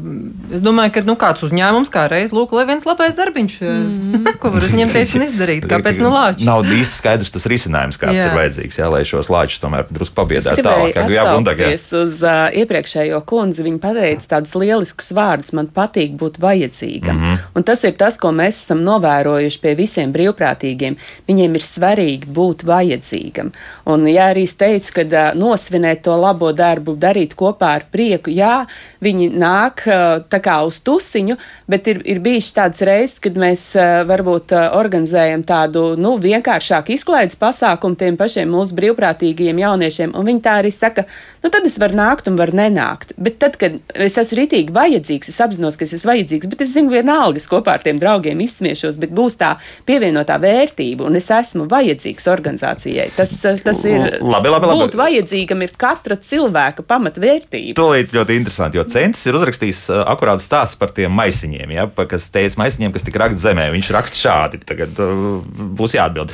[0.51, 4.31] es domāju, ka nu, kāds uzņēmums kā reiz lūk, lai viens labais darbiņš, mm.
[4.41, 5.67] ko var uzņemties un izdarīt.
[5.71, 6.45] Kāpēc nu lāči?
[6.45, 8.27] Nav īsti skaidrs tas risinājums, kāds Jā.
[8.27, 10.97] ir vajadzīgs, jā, lai šos lāčus tomēr drusku pabiedētu tālāk.
[11.13, 11.73] Jā, Gundag, jā.
[11.73, 13.63] atsaukties uz uh, iepriekšējo kundzi.
[13.65, 15.53] Viņa pateica tādus lieliskus vārdus.
[15.55, 16.82] Man patīk būt vajadzīgam.
[17.13, 17.37] Mm -hmm.
[17.55, 20.95] Un tas ir tas, ko mēs esam novērojuši pie visiem brīvprātīgiem.
[21.27, 23.51] Viņiem ir svarīgi būt vajadzīgam.
[23.83, 28.31] Un, ja arī es teicu, ka uh, nosvinēt to labo darbu, darīt kopā ar prieku,
[28.31, 28.63] jā,
[29.03, 31.35] viņi nāk uh, tā kā uz tusiņu,
[31.67, 36.95] bet ir, ir bijis tāds reizes, kad mēs uh, varbūt uh, organizējam tādu nu, vienkāršāku
[36.95, 41.03] izklaides pasākumu tiem pašiem mūsu brīvprātīgajiem jauniešiem, un viņi tā arī saka,
[41.43, 43.11] nu tad es varu nākt un varu nenākt.
[43.19, 46.71] Bet tad, kad es esmu ritīgi vajadzīgs, es apzinos, ka es esmu vajadzīgs, bet es
[46.77, 49.57] zinu, vienalga, es kopā ar tiem draugiem izsmiešos, bet būs tā
[49.89, 53.11] pievienotā vērtība, un es esmu vajadzīgs organizācijai.
[53.19, 54.05] Tas, uh, tas ir.
[54.21, 54.79] Labi, labi, labi.
[54.83, 57.75] Būt vajadzīgam ir katra cilvēka pamatvērtība.
[57.77, 62.29] Tūlīt ļoti interesanti, jo Centis ir uzrakstījis uh, akurātu stāstu par tiem maisiņiem, ja, kas
[62.33, 63.69] teica maisiņiem, kas tika raksts zemē.
[63.73, 65.41] Viņš raksta šādi, tagad uh,
[65.77, 66.33] būs jāatbild.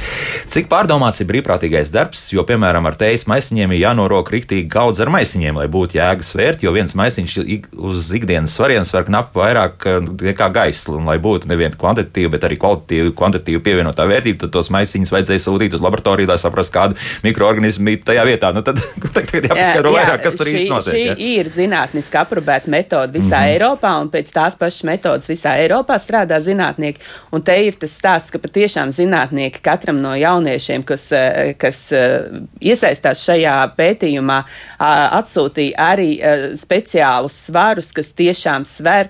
[0.49, 5.11] Cik pārdomāts ir brīvprātīgais darbs, jo, piemēram, ar teijas maisiņiem ir jānorok riktīgi gaudz ar
[5.13, 7.37] maisiņiem, lai būtu jēgas vērt, jo viens maisiņš
[7.79, 9.99] uz ikdienas svariem sver knapi vairāk uh,
[10.29, 14.71] nekā gaisa, un lai būtu nevien kvantitatīva, bet arī kvalitatīva, kvantitatīva pievienotā vērtība, tad tos
[14.73, 16.97] maisiņus vajadzēja sūtīt uz laboratoriju, lai saprastu, kādu
[17.29, 18.51] mikroorganismu ir tajā vietā.
[18.55, 18.81] Nu, tad
[19.15, 20.95] tagad jāpaskaidro vairāk, kas tur īsti notiek.
[20.95, 21.15] Šī ja.
[21.39, 23.45] ir zinātniski aprobēta metode visā mm.
[23.45, 23.53] -hmm.
[23.55, 27.01] Eiropā, un pēc tās pašas metodas visā Eiropā strādā zinātnieki.
[27.31, 32.29] Un te ir tas stāsts, ka patiešām zinātnieki katram no jauniešiem, kas, eh, kas eh,
[32.61, 34.43] iesaistās šajā pētījumā,
[34.79, 39.09] atsūtīja arī eh, speciālus svarus, kas tiešām sver.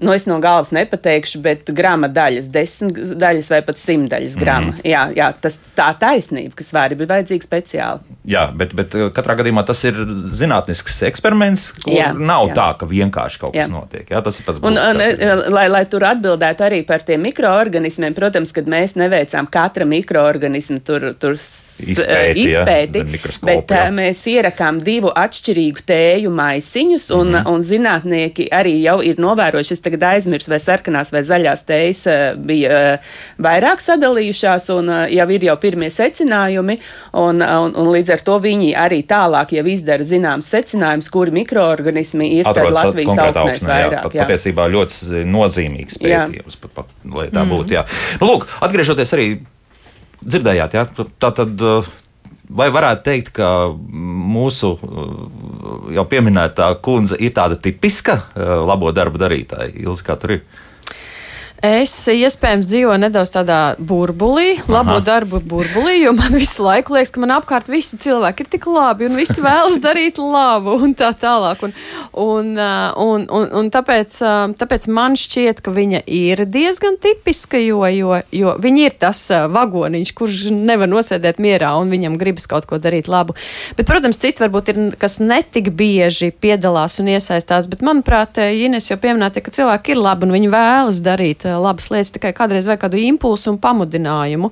[0.00, 4.60] Nu, es no galvas nepateikšu, bet grama daļas, desmit daļas vai pat simt daļas grama.
[4.60, 4.70] Mhm.
[4.70, 4.90] Mm -hmm.
[4.90, 8.00] Jā, jā, tas tā taisnība, ka svēri bija vajadzīgi speciāli.
[8.24, 9.94] Jā, bet, bet uh, katrā gadījumā tas ir
[10.36, 12.52] zinātnisks eksperiments, kur jā, Jā, nav jā.
[12.52, 12.56] jā.
[12.58, 13.66] tā, ka vienkārši kaut kas jā.
[13.66, 13.72] Jā.
[13.72, 14.10] notiek.
[14.10, 15.50] Jā, tas ir pats Un, un, būtiskākais.
[15.56, 21.10] lai, lai tur atbildētu arī par tiem mikroorganismiem, protams, kad mēs neveicām katra mikroorganismu tur,
[21.20, 21.36] tur
[21.80, 23.84] Izpēti, jā, izpēti mikroskopa, bet jā.
[23.94, 27.52] mēs ierakām divu atšķirīgu tēju maisiņus, un, mm -hmm.
[27.54, 32.70] un zinātnieki arī jau ir novērojuši, tagad aizmirsu, vai sarkanās vai zaļās tējas ā, bija
[32.70, 32.94] ā,
[33.42, 36.78] vairāk sadalījušās, un ā, jau ir jau pirmie secinājumi,
[37.20, 42.32] un, un, un līdz ar to viņi arī tālāk jau izdara zināmus secinājumus, kuri mikroorganismi
[42.38, 44.02] ir Atrodas Latvijas augsnēs augsnē, jā, vairāk.
[44.06, 44.26] pat jā.
[44.26, 47.74] Patiesībā ļoti nozīmīgs pētījums, pat, pat, lai tā būtu.
[47.78, 47.86] Jā.
[48.22, 49.30] Nu, lūk, atgriežoties arī
[50.20, 50.86] dzirdējāt, jā,
[51.20, 51.56] tā tad.
[51.60, 51.96] uh,
[52.50, 55.10] Vai varētu teikt, ka mūsu uh,
[55.94, 59.70] jau pieminētā kundze ir tāda tipiska uh, labo darbu darītāja.
[59.84, 60.42] Ilzi, kā tur ir?
[61.60, 65.02] Es iespējams dzīvoju nedaudz tādā burbulī, labo Aha.
[65.04, 69.04] darbu burbulī, jo man visu laiku liekas, ka man apkārt visi cilvēki ir tik labi
[69.10, 71.60] un visi vēlas darīt labu un tā tālāk.
[71.66, 71.74] Un,
[72.16, 77.60] un, uh, un, un, un tāpēc, uh, tāpēc man šķiet, ka viņa ir diezgan tipiska,
[77.60, 82.48] jo, jo, jo viņa ir tas uh, vagoniņš, kurš nevar nosēdēt mierā un viņam gribas
[82.48, 83.36] kaut ko darīt labu.
[83.76, 88.96] Bet, protams, citi varbūt ir, kas netik bieži piedalās un iesaistās, bet manuprāt, Ines jau
[89.00, 93.00] pieminēja, ka cilvēki ir labi un viņi vēlas darīt labas lietas, tikai kādreiz vajag kādu
[93.02, 94.50] impulsu un pamudinājumu,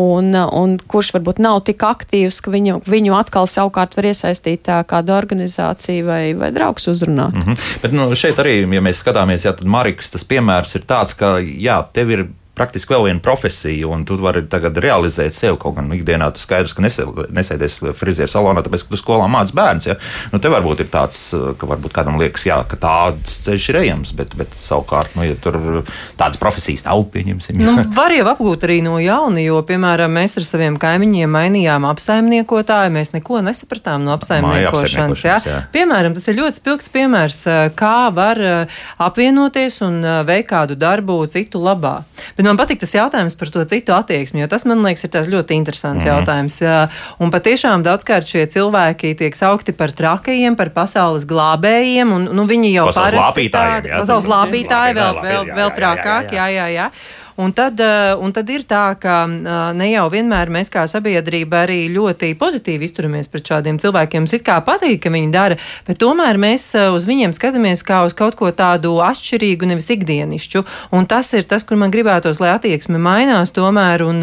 [0.00, 4.68] un, eh, un kurš varbūt nav tik aktīvs, ka viņu, viņu atkal savukārt var iesaistīt
[4.68, 7.34] eh, kādu organizāciju vai, vai draugs uzrunāt.
[7.34, 7.46] Mm.
[7.48, 7.54] Mhm.
[7.82, 11.38] Bet nu, šeit arī, ja mēs skatāmies, jā, tad Marikas tas piemērs ir tāds, ka
[11.42, 12.28] jā, tev ir.
[12.58, 15.58] Praktiski vēl viena profesija, un tu vari tagad realizēt sevi.
[15.62, 19.56] Kaut gan ikdienā tu skaidrs, ka nesē, nesēdies frizieru salonā, tāpēc, ka tu skolā mācījies
[19.58, 19.88] bērns.
[19.90, 19.98] Ja?
[20.32, 21.20] Nu, te varbūt ir tāds,
[21.60, 25.38] ka varbūt kādam liekas, jā, ka tāds ceļš ir ejams, bet, bet savukārt, nu, ja
[25.40, 25.58] tur
[26.18, 27.60] tādas profesijas nav, pieņemsim.
[27.62, 32.94] Nu, var jau apgūt arī no jauna, jo, piemēram, mēs ar saviem kaimiņiem mainījām apsaimniekotāju.
[32.94, 35.24] Mēs neko nesapratām no apsaimniekošanas.
[35.24, 35.38] Jā.
[35.44, 35.58] jā.
[35.74, 37.40] Piemēram, tas ir ļoti spilgts piemērs,
[37.78, 42.00] kā var eh, apvienoties un eh, veikt kādu darbu citu labā.
[42.36, 45.58] Bet man patīk tas jautājums par to citu attieksmi, jo tas, man liekas, ir ļoti
[45.58, 46.10] interesants mm.
[46.10, 46.58] jautājums.
[47.22, 52.74] Un patiešām daudzkārt šie cilvēki tiek saukti par trakajiem, par pasaules glābējiem, un nu, viņi
[52.74, 56.90] jau parasti tādi- Pasaules lāpītāji vēl, vēl, vēl trakāk, jā, jā, jā.
[56.90, 57.26] jā.
[57.38, 61.60] Un tad, eh, un tad ir tā, ka eh, ne jau vienmēr mēs kā sabiedrība
[61.68, 64.24] arī ļoti pozitīvi izturamies pret šādiem cilvēkiem.
[64.24, 68.00] Mums it kā patīk, ka viņi dara, bet tomēr mēs eh, uz viņiem skatāmies kā
[68.08, 70.64] uz kaut ko tādu atšķirīgu, nevis ikdienišķu.
[70.98, 74.18] Un tas ir tas, kur man gribētos, lai attieksme mainās tomēr, un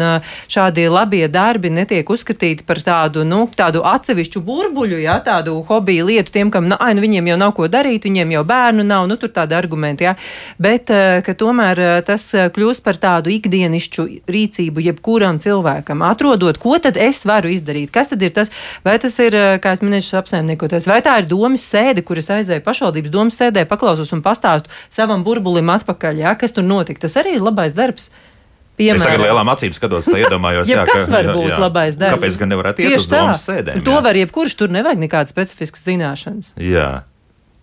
[0.52, 6.36] šādi labie darbi netiek uzskatīti par tādu, nu, tādu atsevišķu burbuļu, jā, tādu hobiju lietu
[6.36, 9.16] tiem, kam, nu, ai, nu, viņiem jau nav ko darīt, viņiem jau bērnu nav, nu,
[9.16, 10.18] tur tādi argumenti, jā.
[10.60, 10.92] Bet,
[11.24, 13.05] ka tomēr tas kļūst par tādu
[13.36, 16.04] ikdienišķu rīcību jebkuram cilvēkam.
[16.06, 18.52] Atrodot, ko tad es varu izdarīt, kas tad ir tas,
[18.86, 22.64] vai tas ir, eh, kā es minēju, apsaimniekoties, vai tā ir domas sēde, kuras aizēju
[22.66, 27.00] pašvaldības domas sēdē, paklausos un pastāstu savam burbulim atpakaļ, jā, kas tur notika.
[27.06, 28.10] Tas arī ir labais darbs.
[28.76, 29.22] Es tagad Piemēram.
[29.24, 31.58] lielām acīm skatos, tā iedomājos, Ja jā, kas var jā, būt jā.
[31.58, 32.18] labais darbs?
[32.18, 33.84] Kāpēc gan nevarētu iet uz domas sēdēm?
[33.86, 34.02] To jā?
[34.04, 36.50] var jebkurš, tur nevajag nekādas specifiskas zināšanas.
[36.60, 36.90] Jā.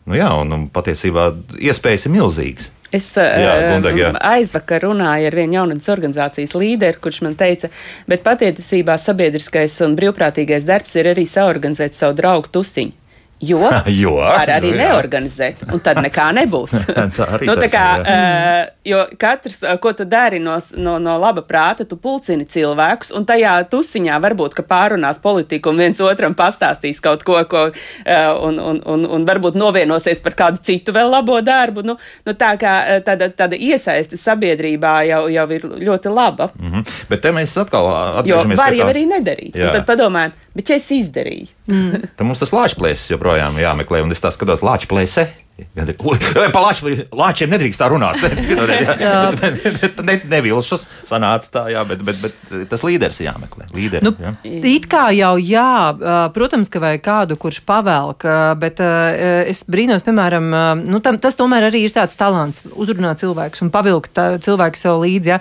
[0.10, 1.30] Nu jā, un, un patiesībā
[1.62, 2.72] iespējas ir milzīgas.
[2.94, 4.12] Es Jā, uh, Gundeg, jā.
[4.34, 7.72] aizvakar runāju ar vienu jaunatnes organizācijas līderi, kurš man teica,
[8.10, 13.03] bet patiesībā sabiedriskais un brīvprātīgais darbs ir arī saorganizēt savu draugu tusiņu.
[13.44, 13.60] Jo,
[14.02, 14.88] Jo, var arī nu jā.
[14.88, 16.76] neorganizēt, un tad nekā nebūs.
[17.18, 21.44] Tā arī nu, tā kā, uh, jo katrs, ko tu dari no, no, no laba
[21.48, 27.02] prāta, tu pulcini cilvēkus, un tajā tusiņā varbūt ka pārunās politiku un viens otram pastāstīs
[27.04, 31.40] kaut ko, ko uh, un, un, un, un varbūt novienosies par kādu citu vēl labo
[31.44, 31.84] darbu.
[31.86, 32.74] Nu, nu, tā kā
[33.06, 36.50] tāda, tāda iesaiste sabiedrībā jau, jau ir ļoti laba.
[36.60, 36.88] Mhm.
[37.12, 39.60] Bet te mēs atkal Jo atgriežamies var pie jau tā- arī nedarīt.
[39.60, 44.22] Un tad padomājam, bet ja es izdarīju, Tad mums tas lāčplēsis joprojām jāmeklē, un es
[44.24, 45.12] tā skatos, Ui, ej,
[45.54, 48.18] Pa lāčplē- lāčiem nedrīkst tā runāt.
[50.08, 53.68] ne, nevilšus sanāca tā, jā, bet, bet, bet tas līderis jāmeklē.
[53.74, 54.32] Līderi, Nu, jā.
[54.44, 55.94] it kā jau jā,
[56.34, 58.26] protams, ka vajag kādu, kurš pavelk,
[58.60, 60.50] bet es brīnos, piemēram,
[60.90, 65.34] nu, tam, tas tomēr arī ir tāds talants uzrunāt cilvēkus un pavilkt cilvēku sev līdzi.
[65.36, 65.40] Ja?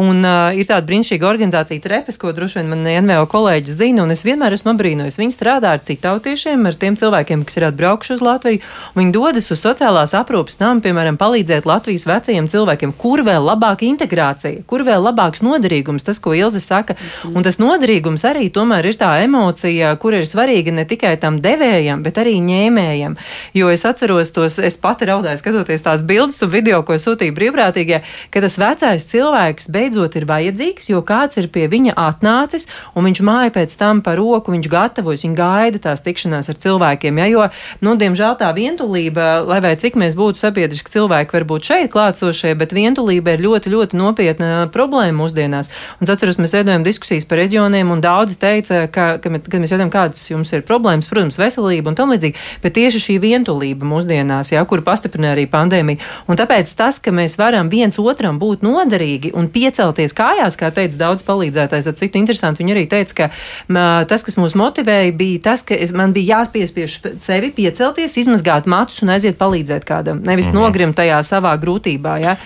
[0.00, 0.24] Un
[0.56, 4.56] ir tāda brīnišķīga organizācija Trepes, ko droši vien man NVO kolēģi zina, un es vienmēr
[4.56, 5.20] esmu apbrīnojis.
[5.20, 8.64] Viņi strādā ar citautiešiem, ar tiem cilvēkiem, kas ir atbraukuši uz Latviju.
[8.94, 13.86] un Viņi dodas uz sociālās aprūpes namu, piemēram, palīdzēt Latvijas vecajiem cilvēkiem, kur vēl labāka
[13.88, 16.96] integrācija, kur vēl labāks noderīgums, tas, ko Ilze saka.
[17.30, 22.04] Un tas noderīgums arī tomēr ir tā emocija, kur ir svarīga ne tikai tam devējam,
[22.06, 23.16] bet arī ņēmējam.
[23.56, 28.02] Jo es atceros tos, es pati raudāju, skatoties tās bildes un video, ko sūtīja brīvprātīgie,
[28.30, 33.22] ka tas vecais cilvēks beidzot ir vajadzīgs, jo kāds ir pie viņa atnācis un viņš
[33.26, 37.20] māja pēc tam par roku, viņš gatavojas, viņš gaida tās tikšanās ar cilvēkiem.
[37.20, 37.28] Ja?
[37.30, 37.48] Jo,
[37.84, 42.74] nu, diemžēl tā vientulība, lai vai cik mēs būtu sabiedriski cilvēki, varbūt šeit klātsošie, bet
[42.76, 45.70] vientulība ir ļoti, ļoti nopietna problēma mūsdienās.
[45.98, 49.74] Un es atceros, mēs veidojam diskusijas par reģioniem, un daudzi teica, ka, ka, kad mēs
[49.74, 54.52] jautājam, kādas jums ir problēmas, protams, veselība un tam līdzīgi, bet tieši šī vientulība mūsdienās,
[54.54, 56.02] ja, kur pastiprina arī pandēmija.
[56.30, 60.98] Un tāpēc tas, ka mēs varam viens otram būt noderīgi un piecelties kājās, kā teica
[61.04, 63.30] daudz palīdzētājs, ap citu interesanti, viņi arī teica, ka
[63.68, 63.80] m,
[64.10, 69.02] tas, kas mūs motivēja, bija tas, ka es, man bija jāpiespiež sevi piecelties, izmazgāt matus
[69.04, 70.62] un aiziet palīdzēt kādam, nevis mm -hmm.
[70.62, 72.20] nogrimt tajā savā grūtībā.
[72.20, 72.36] Ja?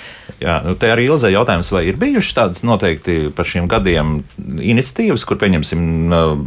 [0.42, 4.16] Jā, nu te arī Ilzē jautājums, vai ir bijušas tādas noteikti par šiem gadiem
[4.58, 5.84] iniciatīvas, kur pieņemsim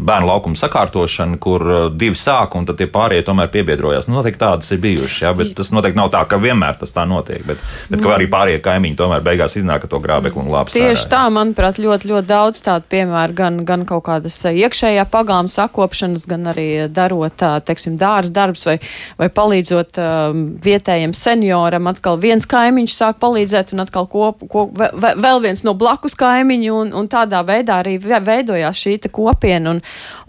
[0.07, 1.63] bērnu laukumu sakārtošanu, kur
[1.95, 4.09] divi sāk un tad tie pārējie tomēr piebiedrojās.
[4.09, 7.05] Nu, noteikti tādas ir bijušas, jā, bet tas noteikti nav tā, ka vienmēr tas tā
[7.09, 7.61] notiek, bet,
[7.91, 10.81] bet ka arī pārējie kaimiņi tomēr beigās iznāk ar to grābekli un lāpstu.
[10.81, 16.27] Tieši tā, manuprāt, ļoti, ļoti daudz tādu piemēru, gan, gan kaut kādas iekšējā pagāma sakopšanas,
[16.29, 18.77] gan arī darot, teiksim, dārza darbs vai,
[19.19, 21.89] vai palīdzot um, vietējiem senioram.
[21.91, 26.93] Atkal viens kaimiņš sāk palīdzēt un atkal kop, kop, vēl viens no blakus kaimiņu un,
[26.97, 29.81] un tādā veidā arī veidojās šī kopiena un,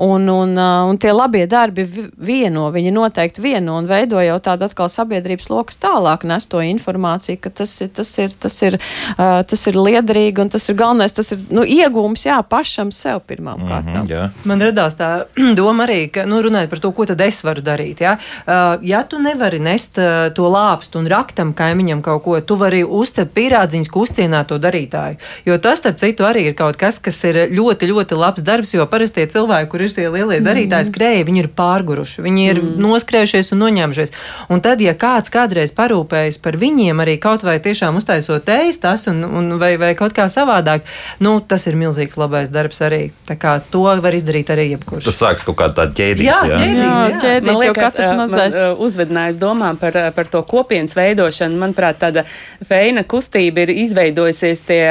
[0.04, 4.90] un, un, un tie labie darbi vieno, viņi noteikti vieno un veido jau tādu atkal
[4.92, 8.78] sabiedrības lokas tālāk nes to informāciju, ka tas ir, tas ir, tas ir,
[9.16, 13.22] uh, tas ir liederīgi un tas ir galvenais, tas ir nu, iegūms, jā, pašam sev
[13.28, 14.04] pirmām kārtām.
[14.04, 14.28] Mm -hmm, jā.
[14.44, 15.10] Man radās tā
[15.60, 18.16] doma arī, ka, nu, runājot par to, ko tad es varu darīt, jā.
[18.46, 22.84] Uh, ja tu nevari nest uh, to lāpstu un raktam kaimiņam kaut ko, tu vari
[22.84, 25.18] uzcept pierādziņus, ka uzcienā to darītāju.
[25.46, 28.86] Jo tas, starp citu, arī ir kaut kas, kas ir ļoti, ļoti labs darbs, jo
[28.90, 30.90] parasti cilvēki, kur ir tie lielie darītāji, mm.
[30.90, 32.74] skrēja, viņi ir pārguruši, viņi ir mm.
[32.82, 34.14] noskrējušies un noņēmušies.
[34.52, 39.22] Un tad, ja kāds kādreiz parūpējas par viņiem, arī kaut vai tiešām uztaisot ēstas un,
[39.24, 40.86] un vai, vai kaut kā savādāk,
[41.24, 43.02] nu, tas ir milzīgs labais darbs arī.
[43.28, 45.08] Tā kā to var izdarīt arī jebkurš.
[45.08, 46.26] Tas sāks kaut kā tāda ķēdīte.
[46.26, 47.20] Jā, jā, ķēdīt, jā, jā.
[47.24, 48.58] ķēdīt, man liekas, katrs mazais.
[48.88, 51.58] Uzvedinājis domām par, par to kopienas veidošanu.
[51.60, 52.24] Manuprāt, tāda
[52.68, 54.84] feina kustība ir izveidojusies tie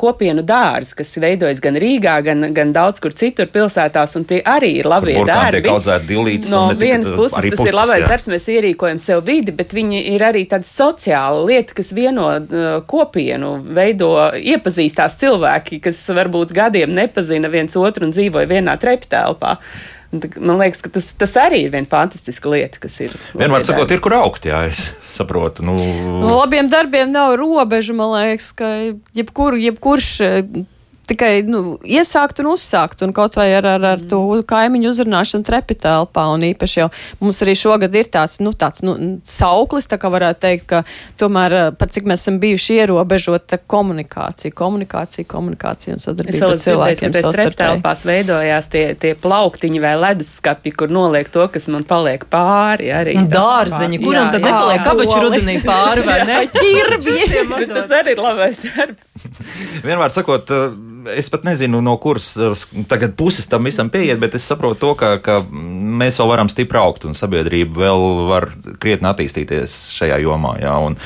[0.00, 4.78] kopienu dārzi, kas veidojas gan Rīgā, gan, gan daudz kur citur pilsētās, un tie arī
[4.80, 5.60] ir labie darbi.
[6.50, 8.08] No vienas puses tas putas, ir labais jā.
[8.08, 12.30] darbs, mēs ierīkojam sev vidi, bet viņi ir arī tāda sociāla lieta, kas vieno
[12.88, 19.58] kopienu, veido iepazīstās cilvēki, kas varbūt gadiem nepazina viens otru un dzīvoja vienā treptelpā.
[20.38, 23.16] Man liekas, ka tas, tas arī ir viena fantastiska lieta, kas ir.
[23.34, 25.64] Vienmēr sakot, ir kur augt, jā, es saprotu.
[25.66, 25.74] Nu...
[25.78, 28.70] Nu, labiem darbiem nav robežu, man liekas, ka
[29.16, 30.10] jebkuru, jebkurš
[31.08, 36.26] tikai nu, iesākt un uzsākt, un kaut vai ar, ar, ar to kaimiņu uzrunāšanu trepitelpā.
[36.34, 36.88] Un īpaši jau
[37.22, 38.96] mums arī šogad ir tāds, nu, tāds nu,
[39.28, 40.82] sauklis, tā kā varētu teikt, ka
[41.20, 47.14] tomēr eh, pat cik mēs esam bijuši ierobežota komunikācija, komunikācija, komunikācija un sadarbība ar cilvēkiem.
[47.14, 52.90] Tas treptelpās veidojās tie, tie plauktiņi vai leduskapi, kur noliek to, kas man paliek pāri.
[52.94, 56.40] Arī dārziņi, kuram tad nepaliek kabaču rudenī pāri vai ne?
[56.54, 57.18] Ķirbi!
[57.74, 59.10] tas arī ir labais darbs.
[59.84, 60.50] Vienmēr sakot,
[61.12, 62.32] es pat nezinu, no kuras
[62.88, 66.80] tagad puses tam visam pieiet, bet es saprotu to, ka, ka mēs vēl varam stipri
[66.80, 68.48] augt un sabiedrība vēl var
[68.82, 70.56] krietni attīstīties šajā jomā.
[70.62, 70.98] Jā, un,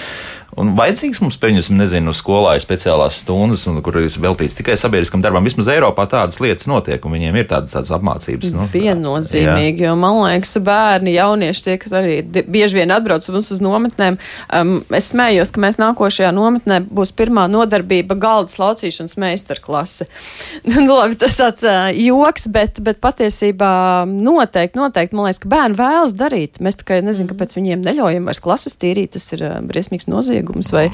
[0.59, 5.23] Un vajadzīgs mums, pieņemsim, nezinu, skolā ir speciālās stundas, un, kur ir veltīts tikai sabiedriskam
[5.23, 5.47] darbam.
[5.47, 8.51] Vismaz Eiropā tādas lietas notiek, un viņiem ir tādas, tādas apmācības.
[8.57, 13.63] Nu, Viennozīmīgi, jo man liekas, bērni, jaunieši tie, kas arī bieži vien atbrauc mums uz
[13.63, 14.19] nometnēm,
[14.59, 20.09] um, es smējos, ka mēs nākošajā nometnē būs pirmā nodarbība galda slaucīšanas meistarklase.
[20.73, 23.71] nu, labi, tas tāds uh, joks, bet, bet patiesībā
[24.11, 26.59] noteikti, noteikti, man liekas, ka bērni vēlas darīt.
[26.65, 30.73] Mēs tikai nezinām, kāpēc viņiem neļaujam vairs klases tīrīt, tas ir uh, briesmīgs noziegums noziegums.
[30.73, 30.89] Vai...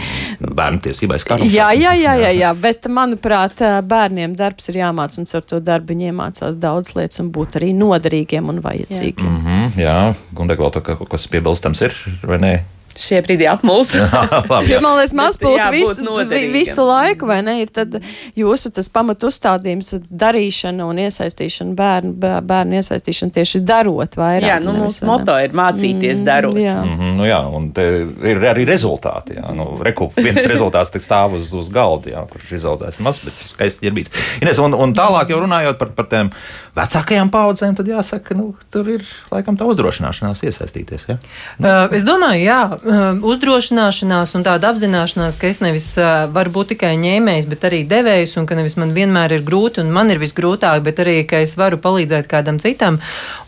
[0.54, 5.26] Bērnu tiesībās kā jā, jā, jā, jā, jā, bet manuprāt, bērniem darbs ir jāmācās, un
[5.34, 9.24] ar to darbu viņi iemācās daudz lietas un būt arī noderīgiem un vajadzīgiem.
[9.24, 10.14] Jā, mm -hmm, jā.
[10.34, 12.54] Gundeg, vēl kaut kas piebilstams ir, vai ne?
[12.98, 13.96] Šie brīdī apmulst.
[14.70, 16.04] jo, man liekas, mazpulka visu,
[16.52, 17.98] visu laiku, vai ne, ir tad
[18.38, 22.14] jūsu tas pamat uzstādījums darīšana un iesaistīšana bērnu,
[22.46, 24.48] bērnu iesaistīšana tieši darot vairāk.
[24.48, 26.58] Jā, nu mūsu moto ir mācīties mm, darot.
[26.60, 26.76] Jā.
[26.82, 27.86] Mm -hmm, nu jā, un te
[28.30, 29.54] ir arī rezultāti, jā.
[29.54, 33.88] Nu, reku, viens rezultāts tik stāv uz, uz galda, jā, kurš izaudzēs maz, bet skaisti
[33.88, 34.10] ģerbīts.
[34.42, 36.30] Ines, un, un tālāk jau runājot par, par tiem
[36.74, 41.06] vecākajām paudzēm, tad jāsaka, nu, tur ir laikam tā uzdrošināšanās iesaistīties.
[41.06, 41.16] Ja?
[41.58, 41.68] Nu.
[41.68, 46.72] Uh, es domāju, jā, uh, uzdrošināšanās un tāda apzināšanās, ka es nevis uh, varu būt
[46.74, 50.18] tikai ņēmējs, bet arī devējs, un ka nevis man vienmēr ir grūti un man ir
[50.22, 52.98] visgrūtāk, bet arī, ka es varu palīdzēt kādam citam.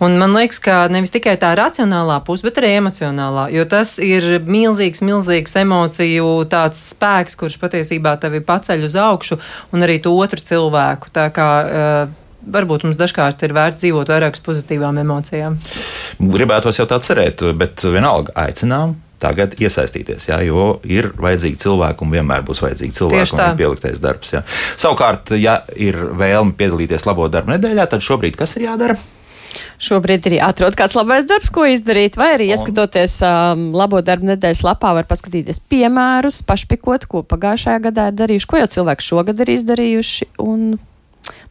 [0.03, 4.37] Un man liekas, ka nevis tikai tā racionālā puse, bet arī emocionālā, jo tas ir
[4.47, 9.41] milzīgs, milzīgs emociju tāds spēks, kurš patiesībā tevi paceļ uz augšu
[9.75, 11.11] un arī to otru cilvēku.
[11.17, 15.59] Tā kā, uh, varbūt mums dažkārt ir vērts dzīvot vairāk uz pozitīvām emocijām.
[16.21, 18.97] Gribētos jau tā cerēt, bet vienalga aicinām.
[19.17, 24.35] Tagad iesaistīties, jā, jo ir vajadzīgi cilvēki un vienmēr būs vajadzīgi cilvēki un pieliktais darbs.
[24.35, 24.43] Jā.
[24.77, 28.99] Savukārt, ja ir vēlme piedalīties labo darbu nedēļā, tad šobrīd kas ir jādara?
[29.81, 34.61] Šobrīd ir jāatrod kāds labais darbs, ko izdarīt, vai arī ieskatoties um, labo darbu nedēļas
[34.67, 39.55] lapā, var paskatīties piemērus, pašpikot, ko pagājušajā gadā ir darījuši, ko jau cilvēki šogad ir
[39.57, 40.29] izdarījuši.
[40.45, 40.77] Un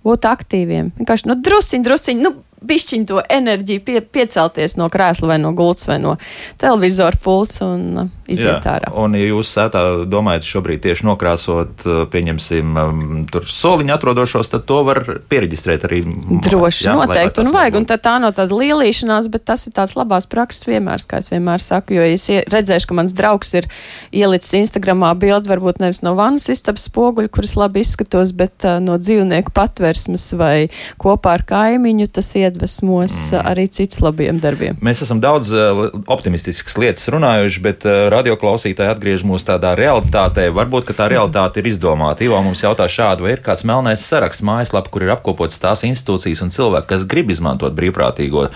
[0.06, 0.94] būt aktīviem.
[1.00, 2.36] Vienkārši nu, drusciņi, drusciņi, nu,
[2.66, 6.16] bišķiņ to enerģiju pie, piecelties no krēsla vai no gultas vai no
[6.62, 8.92] televizora pults un uh, iziet ārā.
[8.98, 14.66] Un, ja jūs sētā domājat šobrīd tieši nokrāsot, uh, pieņemsim, um, tur soliņu atrodošos, tad
[14.70, 16.02] to var pieregistrēt arī.
[16.46, 19.96] Droši, jā, noteikti, un vajag, un tā, tā nav tāda lielīšanās, bet tas ir tāds
[19.98, 23.70] labās prakses piemērs, kā es vienmēr saku, jo es redzēšu, ka mans draugs ir
[24.16, 28.98] ielicis Instagramā bildi, varbūt nevis no vannas istabas spoguļa, kuras labi izskatos, bet uh, no
[29.02, 30.68] dzīvnieku patversmes vai
[31.02, 33.46] kopā ar kaimiņu, tas iedvesmos mm.
[33.54, 34.80] arī cits labiem darbiem.
[34.86, 40.48] Mēs esam daudz uh, optimistiskas lietas runājuši, bet uh, radioklausītāji atgriež mūs tādā realitātē.
[40.56, 42.26] Varbūt, tā realitāte ir izdomāta.
[42.26, 46.44] Ivo mums jautā šādu, vai ir kāds melnais saraksts mājaslapa, kur ir apkopots tās institūcijas
[46.46, 48.48] un cilvēki, kas grib izmantot brīvprātīgo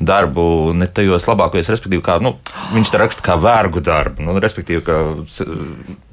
[0.00, 0.46] darbu,
[0.76, 2.36] ne tajos labākajos, respektīvi, kā nu,
[2.74, 4.26] viņš te raksta kā vergu darbu.
[4.26, 4.98] Nu, respektīvi, ka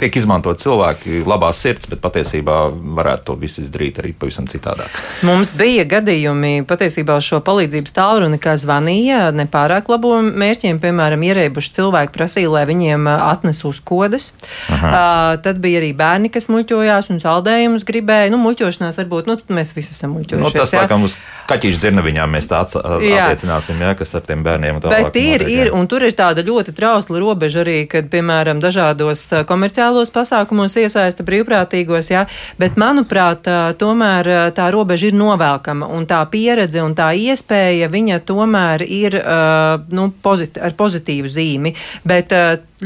[0.01, 2.59] tiek izmantot cilvēki labās sirds, bet patiesībā
[2.99, 4.93] varētu to visu izdarīt arī pavisam citādāk.
[5.27, 11.73] Mums bija gadījumi patiesībā uz šo palīdzības tālruni, kā zvanīja nepārāk labo mērķiem, piemēram, ierēbuši
[11.77, 14.31] cilvēki prasīja, lai viņiem ā, atnes uzkodas.
[14.69, 18.31] Uh, tad bija arī bērni, kas muļķojās un saldējumus gribēja.
[18.33, 20.45] Nu, muļķošanās varbūt, nu, mēs visi esam muļķojušies.
[20.45, 20.83] Nu, tas, jā.
[20.83, 21.17] laikam, uz
[21.49, 22.61] kaķīšu dzirnaviņām mēs tā
[23.03, 23.27] Jā.
[23.27, 25.73] attiecināsim, ja, kas ar tiem bērniem tālāk Bet ir, notiek, ir, jā.
[25.75, 32.11] un tur ir tāda ļoti trausla robeža arī, kad, piemēram, dažādos komerciālos pasākumos iesaista brīvprātīgos,
[32.13, 32.25] jā,
[32.61, 33.47] bet, manuprāt,
[33.79, 39.19] tomēr tā robeža ir novelkama, un tā pieredze un tā iespēja, viņa tomēr ir,
[39.93, 41.75] nu, pozit ar pozitīvu zīmi,
[42.07, 42.31] bet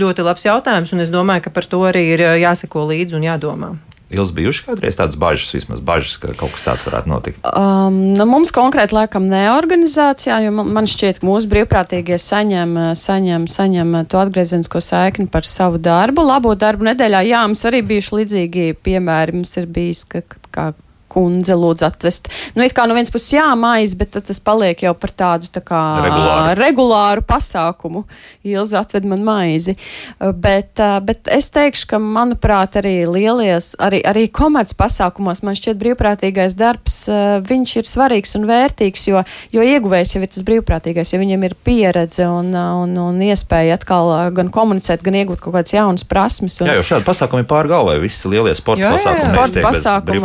[0.01, 3.75] ļoti labs jautājums, un es domāju, ka par to arī ir jāseko līdzi un jādomā.
[4.07, 7.41] Ils bijuši kādreiz tādas bažas, vismaz bažas, ka kaut kas tāds varētu notikt.
[7.43, 12.71] Um, nu, mums konkrēti laikam ne organizācijā, jo man, man šķiet, ka mūsu brīvprātīgie saņem,
[12.95, 16.23] saņem, saņem to atgriezenisko saikni par savu darbu.
[16.23, 19.41] Labo darbu nedēļā, jā, mums arī bijuši līdzīgi piemēri.
[19.41, 20.69] Mums ir bijis, ka, ka kā
[21.11, 22.29] kundze lūdzu atvest.
[22.55, 25.61] Nu, it kā no vienas puses jāmaiz, bet tad tas paliek jau par tādu tā
[25.65, 26.57] kā Regulāru.
[26.61, 28.03] regulāru pasākumu.
[28.47, 29.77] Ilza atved man maizi.
[30.19, 35.57] Uh, Bet, uh, bet es teikšu, ka, manuprāt, arī lielies, arī, arī komerc pasākumos man
[35.57, 39.23] šķiet brīvprātīgais darbs, uh, viņš ir svarīgs un vērtīgs, jo,
[39.55, 44.11] jo ieguvējs jau ir tas brīvprātīgais, jo viņam ir pieredze un, un, un iespēja atkal
[44.37, 46.59] gan komunicēt, gan iegūt kaut kādas jaunas prasmes.
[46.61, 47.97] Un, Jā, jo šādi pasākumi ir pār galvai.
[48.03, 49.01] Visi lielie sporta Jā, jā, jā.
[49.01, 50.21] pasākumi Sporta pasākumi,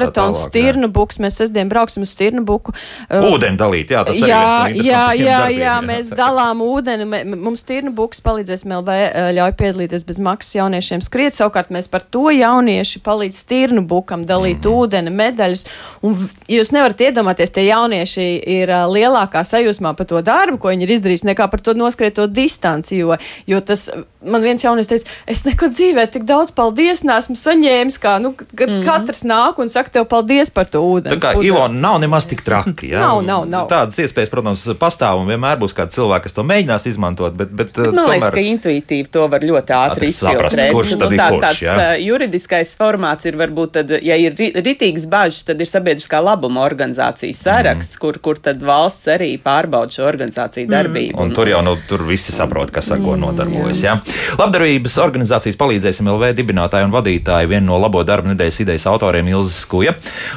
[0.00, 0.48] tā maratons, jā.
[0.48, 2.74] stirnu buks, mēs sestdien brauksim uz stirnu buku.
[3.08, 6.64] Uh, Ūdeni dalīt, jā, tas arī jā, no jā, interesantajiem jā, darbiem, jā, mēs dalām
[6.64, 7.08] ūdeni.
[7.34, 11.36] Mums tirnu buks palīdzēs LV, eh, ļauj piedalīties bez maksas jauniešiem skriet.
[11.36, 14.76] Savukārt mēs par to jaunieši palīdz tirnu bukam dalīt Mhm.
[14.80, 15.66] ūdeni, medaļas.
[16.02, 16.16] Un
[16.48, 21.28] jūs nevarat iedomāties, tie jaunieši ir lielākā sajūsmā par to darbu, ko viņi ir izdarījuši,
[21.34, 23.00] nekā par to noskrieto distanci.
[23.00, 23.88] Jo, jo tas,
[24.24, 28.68] man viens jaunietis teica, es nekad dzīvē tik daudz paldies nesmu saņēmis, kā, nu, kad
[28.68, 28.84] mm.
[28.86, 31.16] katrs nāk un saka tev paldies par to ūdeni.
[31.16, 32.90] Tā kā Ivo nav nemaz tik traki.
[32.92, 33.00] Jā.
[33.04, 33.68] Nav, nav, nav.
[33.70, 37.34] Tādas iespējas, protams, pastāv un vienmēr būs kāds cilvēks, kas to mēģinās izmantot.
[37.36, 38.34] Bet, bet, Bet Man liekas, tomēr...
[38.34, 40.72] ka intuitīvi to var ļoti ātri saprast, izfiltrēt.
[40.74, 41.74] kurš tad Nu, ir tā, kurš, tāds jā.
[41.76, 46.64] uh, juridiskais formāts ir varbūt, tad, ja ir ri- ritīgs bažas, tad ir sabiedriskā labuma
[46.66, 48.00] organizācijas saraksts, Mhm.
[48.00, 51.18] kur, kur tad valsts arī pārbauda šo organizāciju darbību.
[51.20, 53.82] Un tur jau nu, tur visi saprot, kas ar ko nodarbojas.
[53.82, 53.98] Ja?
[54.38, 59.50] Labdarības organizācijas palīdzēsim LV dibinātāja un vadītāja, viena no labo darba nedēļas idejas autoriem Ilza
[59.80, 59.94] Skuja,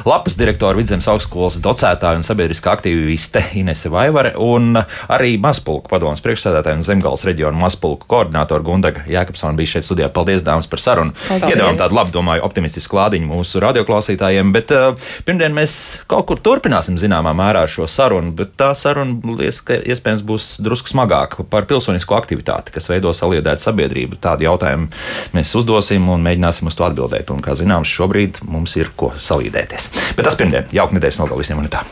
[0.08, 4.78] lapas direktora Vidzemes augstskolas docētāja un sabiedriskā aktīviste Inese Vaivare un
[5.12, 10.08] arī Mazpulku padomas priekšsēdētāja un Zemgals reģiona Mazpulku koordinātora Gundaga Jēkabsona bija šeit studijā.
[10.14, 11.12] Paldies, dāmas, par sarunu.
[11.34, 15.76] Iedavām tādu labu, domāju, optimistisku klādiņu mūsu radioklausītājiem, bet uh, pirmdien mēs
[16.08, 20.94] kaut kur turpināsim zināmā mērā šo sarunu, bet tā saruna liekas, ka iespējams būs drusku
[20.94, 24.22] smagāka par pilsonisko aktivitāti, kas veido saliedētu sabiedrību.
[24.24, 24.88] Tādu jautājumu
[25.36, 27.28] mēs uzdosim un mēģināsim uz to atbildēt.
[27.34, 29.90] Un, kā zināms, šobrīd mums ir ko salīdēties.
[30.14, 31.82] Bet tas pirmdien, jauka nedēļas nogalē visiem un tā.